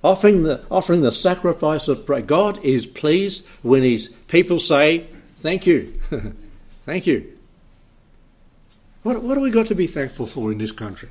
offering 0.03 0.43
the, 0.43 0.63
offering 0.69 1.01
the 1.01 1.11
sacrifice 1.11 1.87
of 1.87 2.05
prayer, 2.05 2.21
God 2.21 2.63
is 2.63 2.85
pleased 2.85 3.45
when 3.61 3.83
His 3.83 4.09
people 4.27 4.59
say, 4.59 5.05
Thank 5.37 5.65
you. 5.65 5.99
Thank 6.85 7.07
you. 7.07 7.36
What, 9.07 9.23
what 9.23 9.35
do 9.35 9.39
we 9.39 9.51
got 9.51 9.67
to 9.67 9.75
be 9.75 9.87
thankful 9.87 10.25
for 10.25 10.51
in 10.51 10.57
this 10.57 10.73
country? 10.73 11.07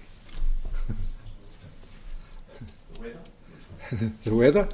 the 2.92 3.00
weather. 3.00 4.12
the 4.22 4.34
weather. 4.34 4.68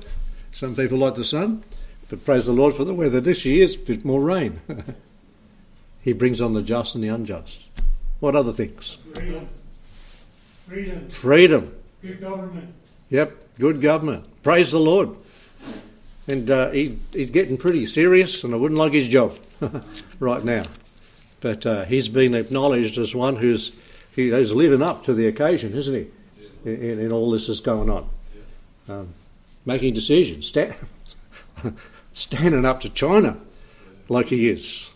Some 0.50 0.74
people 0.74 0.98
like 0.98 1.14
the 1.14 1.22
sun, 1.22 1.62
but 2.08 2.24
praise 2.24 2.46
the 2.46 2.52
Lord 2.52 2.74
for 2.74 2.84
the 2.84 2.92
weather. 2.92 3.20
This 3.20 3.44
year 3.44 3.62
it's 3.64 3.76
a 3.76 3.78
bit 3.78 4.04
more 4.04 4.20
rain. 4.20 4.60
he 6.00 6.12
brings 6.12 6.40
on 6.40 6.52
the 6.52 6.62
just 6.62 6.96
and 6.96 7.04
the 7.04 7.10
unjust. 7.10 7.68
What 8.18 8.34
other 8.34 8.50
things? 8.50 8.98
Freedom. 9.14 9.48
Freedom. 10.66 11.08
Freedom. 11.08 11.74
Good 12.02 12.20
government. 12.20 12.74
Yep, 13.10 13.54
good 13.60 13.80
government. 13.80 14.42
Praise 14.42 14.72
the 14.72 14.80
Lord. 14.80 15.10
And 16.26 16.50
uh, 16.50 16.70
he, 16.70 16.98
he's 17.12 17.30
getting 17.30 17.56
pretty 17.56 17.86
serious, 17.86 18.42
and 18.42 18.52
I 18.52 18.56
wouldn't 18.56 18.80
like 18.80 18.94
his 18.94 19.06
job 19.06 19.38
right 20.18 20.42
now. 20.42 20.64
But 21.42 21.66
uh, 21.66 21.84
he's 21.84 22.08
been 22.08 22.34
acknowledged 22.34 22.96
as 22.98 23.14
one 23.14 23.36
who's 23.36 23.72
he's 24.14 24.52
living 24.52 24.80
up 24.80 25.02
to 25.02 25.12
the 25.12 25.26
occasion, 25.26 25.74
isn't 25.74 25.94
he? 25.94 26.06
In, 26.70 27.00
in 27.00 27.12
all 27.12 27.32
this 27.32 27.48
is 27.48 27.60
going 27.60 27.90
on, 27.90 28.08
um, 28.88 29.08
making 29.66 29.94
decisions, 29.94 30.46
sta- 30.46 30.74
standing 32.12 32.64
up 32.64 32.80
to 32.82 32.88
China 32.88 33.36
like 34.08 34.28
he 34.28 34.48
is, 34.48 34.90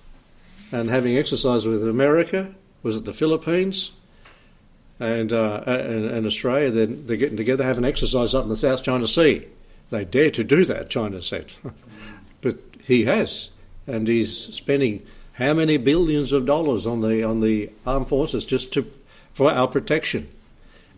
and 0.70 0.88
having 0.88 1.16
exercised 1.18 1.66
with 1.66 1.86
America. 1.86 2.54
Was 2.84 2.94
it 2.94 3.04
the 3.04 3.12
Philippines? 3.12 3.90
And, 5.00 5.32
uh, 5.32 5.62
and, 5.66 6.04
and 6.06 6.26
Australia, 6.26 6.70
they're, 6.70 6.86
they're 6.86 7.16
getting 7.16 7.36
together, 7.36 7.64
having 7.64 7.84
exercise 7.84 8.34
up 8.34 8.44
in 8.44 8.48
the 8.48 8.56
South 8.56 8.82
China 8.82 9.08
Sea. 9.08 9.44
They 9.90 10.04
dare 10.04 10.30
to 10.30 10.44
do 10.44 10.64
that, 10.66 10.88
China 10.88 11.20
said. 11.20 11.52
but 12.40 12.56
he 12.84 13.04
has, 13.04 13.50
and 13.86 14.06
he's 14.06 14.54
spending 14.54 15.04
how 15.36 15.52
many 15.52 15.76
billions 15.76 16.32
of 16.32 16.46
dollars 16.46 16.86
on 16.86 17.02
the 17.02 17.22
on 17.22 17.40
the 17.40 17.70
armed 17.86 18.08
forces 18.08 18.44
just 18.44 18.72
to 18.72 18.90
for 19.32 19.52
our 19.52 19.68
protection. 19.68 20.28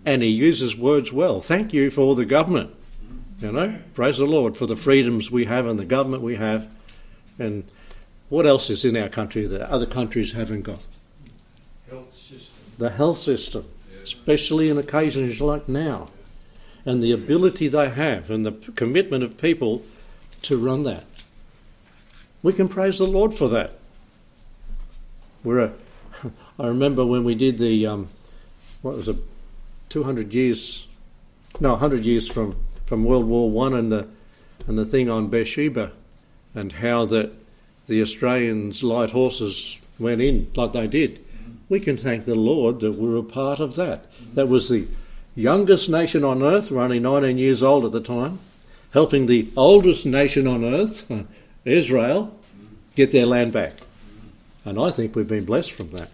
And 0.07 0.22
he 0.22 0.29
uses 0.29 0.77
words 0.77 1.12
well. 1.12 1.40
Thank 1.40 1.72
you 1.72 1.90
for 1.90 2.14
the 2.14 2.24
government. 2.24 2.72
You 3.40 3.51
know, 3.51 3.79
praise 3.94 4.18
the 4.18 4.27
Lord 4.27 4.57
for 4.57 4.66
the 4.66 4.77
freedoms 4.77 5.29
we 5.29 5.46
have 5.46 5.66
and 5.66 5.79
the 5.79 5.85
government 5.85 6.22
we 6.22 6.37
have. 6.37 6.68
And 7.38 7.64
what 8.29 8.46
else 8.46 8.70
is 8.70 8.85
in 8.85 8.96
our 8.96 9.09
country 9.09 9.44
that 9.46 9.61
other 9.62 9.87
countries 9.87 10.33
haven't 10.33 10.62
got? 10.62 10.81
Health 11.90 12.14
system. 12.14 12.55
The 12.79 12.90
health 12.90 13.18
system, 13.18 13.68
especially 14.05 14.68
in 14.68 14.79
occasions 14.79 15.40
like 15.40 15.68
now, 15.68 16.09
and 16.85 17.03
the 17.03 17.12
ability 17.12 17.66
they 17.66 17.90
have 17.90 18.31
and 18.31 18.46
the 18.46 18.53
commitment 18.77 19.24
of 19.24 19.37
people 19.37 19.83
to 20.42 20.57
run 20.59 20.85
that. 20.85 21.05
We 22.40 22.53
can 22.53 22.68
praise 22.68 22.98
the 22.98 23.07
Lord 23.07 23.35
for 23.35 23.48
that. 23.48 23.79
We're 25.44 25.61
a, 25.61 25.72
I 26.59 26.66
remember 26.66 27.05
when 27.05 27.24
we 27.24 27.35
did 27.35 27.59
the, 27.59 27.87
um, 27.87 28.09
what 28.83 28.96
was 28.96 29.09
it, 29.09 29.16
200 29.88 30.35
years, 30.35 30.87
no, 31.61 31.70
100 31.70 32.05
years 32.05 32.29
from, 32.29 32.57
from 32.87 33.05
World 33.05 33.27
War 33.27 33.51
One 33.51 33.74
and 33.74 33.90
the, 33.90 34.07
and 34.66 34.79
the 34.79 34.85
thing 34.85 35.09
on 35.09 35.29
Beersheba 35.29 35.92
and 36.55 36.72
how 36.72 37.05
that 37.07 37.33
the 37.87 38.03
Australians' 38.03 38.83
light 38.83 39.11
horses 39.11 39.79
went 39.98 40.20
in 40.20 40.51
like 40.55 40.72
they 40.72 40.87
did. 40.87 41.24
We 41.68 41.81
can 41.81 41.96
thank 41.96 42.24
the 42.24 42.35
Lord 42.35 42.81
that 42.81 42.92
we 42.92 43.09
were 43.09 43.18
a 43.18 43.22
part 43.22 43.61
of 43.61 43.77
that. 43.77 44.07
That 44.35 44.48
was 44.48 44.68
the 44.68 44.87
youngest 45.35 45.88
nation 45.88 46.24
on 46.24 46.42
earth, 46.42 46.70
we're 46.70 46.83
only 46.83 46.98
19 46.98 47.38
years 47.38 47.62
old 47.62 47.85
at 47.85 47.92
the 47.92 48.01
time, 48.01 48.40
helping 48.92 49.27
the 49.27 49.48
oldest 49.57 50.05
nation 50.05 50.46
on 50.46 50.64
earth, 50.64 51.11
Israel, 51.64 52.35
get 52.94 53.12
their 53.12 53.27
land 53.27 53.53
back. 53.53 53.74
And 54.68 54.78
I 54.78 54.90
think 54.90 55.16
we've 55.16 55.26
been 55.26 55.46
blessed 55.46 55.72
from 55.72 55.90
that. 55.92 56.11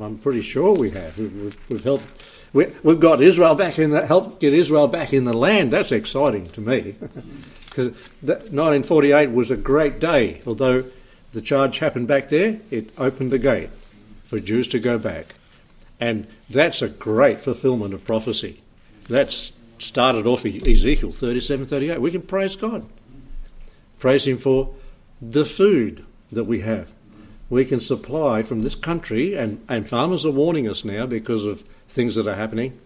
I'm 0.00 0.18
pretty 0.18 0.42
sure 0.42 0.72
we 0.72 0.90
have. 0.90 1.18
We've, 1.18 1.82
helped. 1.82 2.04
We, 2.52 2.66
have 2.84 3.00
got 3.00 3.20
Israel 3.20 3.54
back 3.54 3.78
in 3.78 3.90
the 3.90 4.06
help 4.06 4.40
get 4.40 4.54
Israel 4.54 4.86
back 4.86 5.12
in 5.12 5.24
the 5.24 5.32
land. 5.32 5.72
That's 5.72 5.92
exciting 5.92 6.46
to 6.50 6.60
me, 6.60 6.94
because 7.64 7.88
1948 8.22 9.32
was 9.32 9.50
a 9.50 9.56
great 9.56 9.98
day. 9.98 10.40
Although 10.46 10.84
the 11.32 11.42
charge 11.42 11.80
happened 11.80 12.06
back 12.06 12.28
there, 12.28 12.60
it 12.70 12.90
opened 12.96 13.32
the 13.32 13.38
gate 13.38 13.70
for 14.24 14.38
Jews 14.38 14.68
to 14.68 14.78
go 14.78 14.98
back, 14.98 15.34
and 15.98 16.26
that's 16.48 16.80
a 16.80 16.88
great 16.88 17.40
fulfilment 17.40 17.92
of 17.92 18.04
prophecy. 18.04 18.62
That's 19.08 19.52
started 19.78 20.26
off 20.26 20.46
Ezekiel 20.46 21.12
37, 21.12 21.66
38. 21.66 22.00
We 22.00 22.12
can 22.12 22.22
praise 22.22 22.56
God, 22.56 22.86
praise 23.98 24.26
Him 24.26 24.38
for 24.38 24.74
the 25.20 25.44
food 25.44 26.04
that 26.30 26.44
we 26.44 26.60
have 26.60 26.92
we 27.48 27.64
can 27.64 27.80
supply 27.80 28.42
from 28.42 28.60
this 28.60 28.74
country, 28.74 29.34
and, 29.34 29.64
and 29.68 29.88
farmers 29.88 30.26
are 30.26 30.32
warning 30.32 30.68
us 30.68 30.84
now 30.84 31.06
because 31.06 31.44
of 31.44 31.62
things 31.88 32.16
that 32.16 32.26
are 32.26 32.34
happening. 32.34 32.78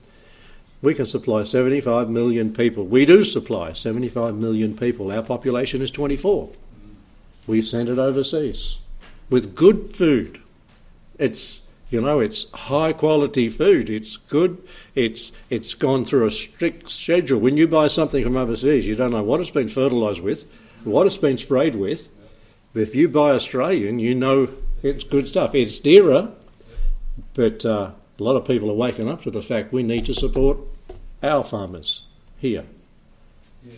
We 0.82 0.94
can 0.94 1.06
supply 1.06 1.42
75 1.42 2.08
million 2.08 2.52
people. 2.52 2.86
We 2.86 3.04
do 3.04 3.24
supply 3.24 3.72
75 3.72 4.34
million 4.34 4.76
people. 4.76 5.10
Our 5.10 5.22
population 5.22 5.82
is 5.82 5.90
24. 5.90 6.50
We 7.46 7.60
send 7.60 7.88
it 7.88 7.98
overseas 7.98 8.78
with 9.30 9.54
good 9.54 9.94
food. 9.94 10.40
It's 11.18 11.62
you 11.90 12.00
know 12.00 12.20
it's 12.20 12.50
high 12.52 12.92
quality 12.92 13.48
food. 13.48 13.90
It's 13.90 14.16
good. 14.16 14.62
It's 14.94 15.32
it's 15.48 15.74
gone 15.74 16.04
through 16.04 16.26
a 16.26 16.30
strict 16.30 16.90
schedule. 16.90 17.40
When 17.40 17.56
you 17.56 17.66
buy 17.66 17.88
something 17.88 18.22
from 18.22 18.36
overseas, 18.36 18.86
you 18.86 18.94
don't 18.94 19.12
know 19.12 19.22
what 19.22 19.40
it's 19.40 19.50
been 19.50 19.68
fertilised 19.68 20.22
with, 20.22 20.46
what 20.84 21.06
it's 21.06 21.18
been 21.18 21.38
sprayed 21.38 21.74
with, 21.74 22.08
but 22.72 22.82
if 22.82 22.94
you 22.94 23.08
buy 23.08 23.30
Australian, 23.30 23.98
you 23.98 24.14
know 24.14 24.48
it's 24.82 25.04
good 25.04 25.28
stuff. 25.28 25.54
It's 25.54 25.78
dearer, 25.78 26.30
but 27.34 27.64
uh, 27.64 27.90
a 28.18 28.22
lot 28.22 28.36
of 28.36 28.44
people 28.46 28.70
are 28.70 28.74
waking 28.74 29.08
up 29.08 29.22
to 29.22 29.30
the 29.30 29.42
fact 29.42 29.72
we 29.72 29.82
need 29.82 30.06
to 30.06 30.14
support 30.14 30.58
our 31.22 31.44
farmers 31.44 32.02
here. 32.38 32.64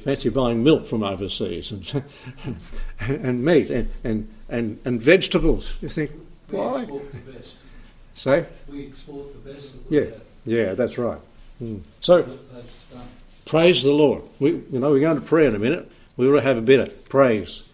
Fancy 0.05 0.29
buying 0.29 0.63
milk 0.63 0.87
from 0.87 1.03
overseas 1.03 1.73
and 1.73 2.05
and 3.01 3.45
meat 3.45 3.69
and, 3.69 3.89
and, 4.05 4.29
and, 4.49 4.79
and 4.85 5.01
vegetables. 5.03 5.77
You 5.81 5.89
think, 5.89 6.13
We 6.51 6.59
why? 6.59 6.83
export 6.83 7.13
the 7.13 7.33
best. 7.33 7.55
Say? 8.15 8.47
We 8.69 8.87
export 8.87 9.45
the 9.45 9.53
best 9.53 9.73
Yeah. 9.91 10.01
have. 10.03 10.21
Yeah, 10.45 10.75
that's 10.75 10.99
right. 10.99 11.19
Mm. 11.61 11.81
So 12.01 12.23
That- 12.23 12.53
that's 12.55 12.73
done. 12.93 13.07
praise 13.45 13.83
the 13.83 13.91
Lord. 13.91 14.23
We, 14.39 14.51
you 14.51 14.79
know, 14.79 14.91
we're 14.93 15.01
going 15.01 15.17
to 15.21 15.27
pray 15.27 15.47
in 15.47 15.57
a 15.57 15.59
minute. 15.59 15.91
We 16.17 16.29
ought 16.29 16.37
to 16.37 16.43
have 16.43 16.59
a 16.59 16.63
bit 16.63 16.79
of 16.79 17.09
praise 17.09 17.65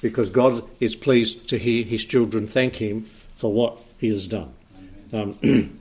because 0.00 0.30
God 0.30 0.62
is 0.80 0.96
pleased 0.96 1.48
to 1.48 1.58
hear 1.58 1.84
His 1.84 2.04
children 2.04 2.46
thank 2.46 2.76
Him 2.76 3.08
for 3.36 3.52
what 3.52 3.78
He 3.98 4.08
has 4.08 4.26
done. 4.26 4.54
Um, 5.12 5.38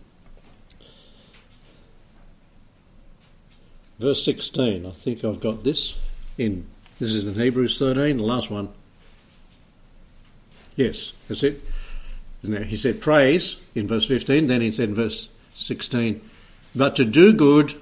verse 4.00 4.24
16, 4.24 4.86
I 4.86 4.92
think 4.92 5.24
I've 5.24 5.40
got 5.40 5.64
this 5.64 5.96
in, 6.38 6.66
this 7.00 7.12
is 7.12 7.26
in 7.26 7.36
Hebrews 7.36 7.78
13, 7.78 8.18
the 8.18 8.24
last 8.24 8.50
one. 8.50 8.70
Yes, 10.76 11.14
that's 11.28 11.44
it. 11.44 11.64
It? 12.44 12.68
He 12.68 12.76
said 12.76 13.02
praise 13.02 13.58
in 13.76 13.88
verse 13.88 14.08
15, 14.08 14.48
then 14.48 14.62
he 14.62 14.72
said 14.72 14.90
in 14.90 14.96
verse 14.96 15.28
16, 15.56 16.22
but 16.76 16.96
to 16.96 17.04
do 17.04 17.34
good 17.34 17.74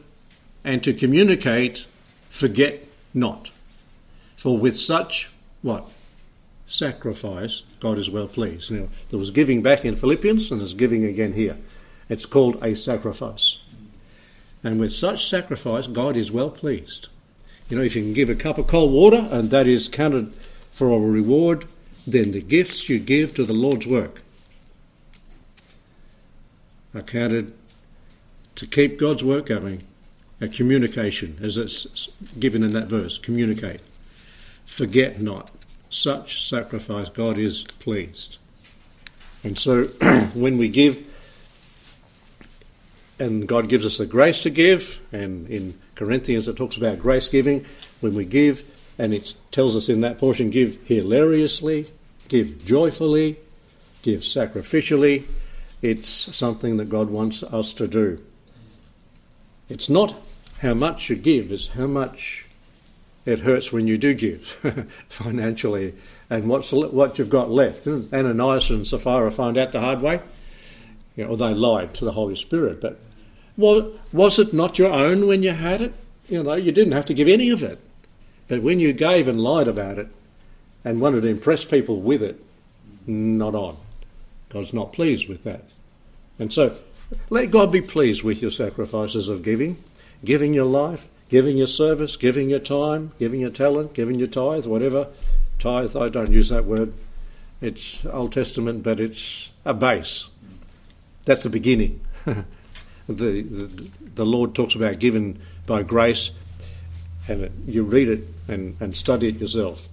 and 0.63 0.83
to 0.83 0.93
communicate, 0.93 1.85
forget 2.29 2.87
not. 3.13 3.51
For 4.37 4.57
with 4.57 4.77
such, 4.77 5.29
what? 5.61 5.85
Sacrifice, 6.67 7.63
God 7.79 7.97
is 7.97 8.09
well 8.09 8.27
pleased. 8.27 8.71
Now, 8.71 8.87
there 9.09 9.19
was 9.19 9.31
giving 9.31 9.61
back 9.61 9.85
in 9.85 9.95
Philippians 9.95 10.49
and 10.49 10.59
there's 10.59 10.73
giving 10.73 11.05
again 11.05 11.33
here. 11.33 11.57
It's 12.09 12.25
called 12.25 12.63
a 12.63 12.75
sacrifice. 12.75 13.59
And 14.63 14.79
with 14.79 14.93
such 14.93 15.29
sacrifice, 15.29 15.87
God 15.87 16.17
is 16.17 16.31
well 16.31 16.49
pleased. 16.49 17.09
You 17.69 17.77
know, 17.77 17.83
if 17.83 17.95
you 17.95 18.01
can 18.01 18.13
give 18.13 18.29
a 18.29 18.35
cup 18.35 18.57
of 18.57 18.67
cold 18.67 18.91
water 18.91 19.27
and 19.31 19.49
that 19.51 19.67
is 19.67 19.87
counted 19.87 20.33
for 20.71 20.89
a 20.89 20.99
reward, 20.99 21.67
then 22.07 22.31
the 22.31 22.41
gifts 22.41 22.89
you 22.89 22.99
give 22.99 23.33
to 23.35 23.45
the 23.45 23.53
Lord's 23.53 23.87
work 23.87 24.21
are 26.93 27.01
counted 27.01 27.53
to 28.55 28.65
keep 28.65 28.99
God's 28.99 29.23
work 29.23 29.47
going. 29.47 29.83
A 30.41 30.47
communication, 30.47 31.37
as 31.41 31.57
it's 31.57 32.09
given 32.39 32.63
in 32.63 32.73
that 32.73 32.87
verse, 32.87 33.17
communicate. 33.17 33.81
Forget 34.65 35.21
not. 35.21 35.49
Such 35.89 36.47
sacrifice, 36.47 37.09
God 37.09 37.37
is 37.37 37.63
pleased. 37.79 38.37
And 39.43 39.57
so 39.57 39.83
when 40.33 40.57
we 40.57 40.67
give, 40.67 41.05
and 43.19 43.47
God 43.47 43.69
gives 43.69 43.85
us 43.85 43.97
the 43.97 44.05
grace 44.05 44.39
to 44.41 44.49
give, 44.49 44.99
and 45.11 45.47
in 45.49 45.79
Corinthians 45.95 46.47
it 46.47 46.57
talks 46.57 46.77
about 46.77 46.99
grace 46.99 47.29
giving, 47.29 47.65
when 48.01 48.15
we 48.15 48.25
give, 48.25 48.63
and 48.97 49.13
it 49.13 49.35
tells 49.51 49.75
us 49.75 49.89
in 49.89 50.01
that 50.01 50.17
portion, 50.17 50.49
give 50.49 50.81
hilariously, 50.85 51.91
give 52.27 52.65
joyfully, 52.65 53.37
give 54.01 54.21
sacrificially, 54.21 55.25
it's 55.81 56.35
something 56.35 56.77
that 56.77 56.89
God 56.89 57.09
wants 57.09 57.43
us 57.43 57.73
to 57.73 57.87
do. 57.87 58.23
It's 59.69 59.89
not 59.89 60.15
how 60.59 60.73
much 60.73 61.09
you 61.09 61.15
give, 61.15 61.51
it's 61.51 61.67
how 61.69 61.87
much 61.87 62.45
it 63.25 63.39
hurts 63.39 63.71
when 63.71 63.87
you 63.87 63.97
do 63.97 64.13
give 64.13 64.45
financially 65.09 65.93
and 66.29 66.47
what's 66.47 66.71
what 66.71 67.17
you've 67.17 67.29
got 67.29 67.49
left. 67.49 67.87
Ananias 67.87 68.69
and 68.69 68.87
Sapphira 68.87 69.31
found 69.31 69.57
out 69.57 69.71
the 69.71 69.79
hard 69.79 70.01
way. 70.01 70.21
You 71.15 71.25
know, 71.25 71.35
they 71.35 71.53
lied 71.53 71.93
to 71.95 72.05
the 72.05 72.11
Holy 72.11 72.35
Spirit, 72.35 72.81
but 72.81 72.99
was, 73.57 73.97
was 74.11 74.37
it 74.37 74.53
not 74.53 74.77
your 74.77 74.91
own 74.91 75.27
when 75.27 75.43
you 75.43 75.51
had 75.51 75.81
it? 75.81 75.93
You 76.27 76.43
know, 76.43 76.55
you 76.55 76.71
didn't 76.71 76.93
have 76.93 77.05
to 77.05 77.13
give 77.13 77.27
any 77.27 77.49
of 77.49 77.63
it. 77.63 77.79
But 78.47 78.61
when 78.61 78.79
you 78.79 78.93
gave 78.93 79.27
and 79.27 79.39
lied 79.41 79.67
about 79.67 79.97
it 79.97 80.07
and 80.83 81.01
wanted 81.01 81.21
to 81.21 81.29
impress 81.29 81.63
people 81.65 82.01
with 82.01 82.21
it, 82.21 82.43
not 83.07 83.55
on. 83.55 83.77
God's 84.49 84.73
not 84.73 84.93
pleased 84.93 85.27
with 85.27 85.43
that. 85.43 85.63
And 86.37 86.51
so 86.51 86.77
let 87.29 87.51
God 87.51 87.71
be 87.71 87.81
pleased 87.81 88.23
with 88.23 88.41
your 88.41 88.51
sacrifices 88.51 89.29
of 89.29 89.43
giving, 89.43 89.83
giving 90.23 90.53
your 90.53 90.65
life, 90.65 91.07
giving 91.29 91.57
your 91.57 91.67
service, 91.67 92.15
giving 92.15 92.49
your 92.49 92.59
time, 92.59 93.11
giving 93.19 93.41
your 93.41 93.49
talent, 93.49 93.93
giving 93.93 94.19
your 94.19 94.27
tithe, 94.27 94.65
whatever. 94.65 95.07
Tithe, 95.59 95.95
I 95.95 96.09
don't 96.09 96.31
use 96.31 96.49
that 96.49 96.65
word. 96.65 96.93
It's 97.61 98.05
Old 98.05 98.33
Testament, 98.33 98.83
but 98.83 98.99
it's 98.99 99.51
a 99.63 99.73
base. 99.73 100.29
That's 101.25 101.43
the 101.43 101.49
beginning. 101.49 102.01
the, 102.25 102.43
the, 103.07 103.89
the 104.15 104.25
Lord 104.25 104.53
talks 104.53 104.75
about 104.75 104.99
given 104.99 105.41
by 105.65 105.83
grace, 105.83 106.31
and 107.27 107.49
you 107.67 107.83
read 107.83 108.09
it 108.09 108.27
and, 108.47 108.77
and 108.79 108.95
study 108.95 109.29
it 109.29 109.39
yourself. 109.39 109.89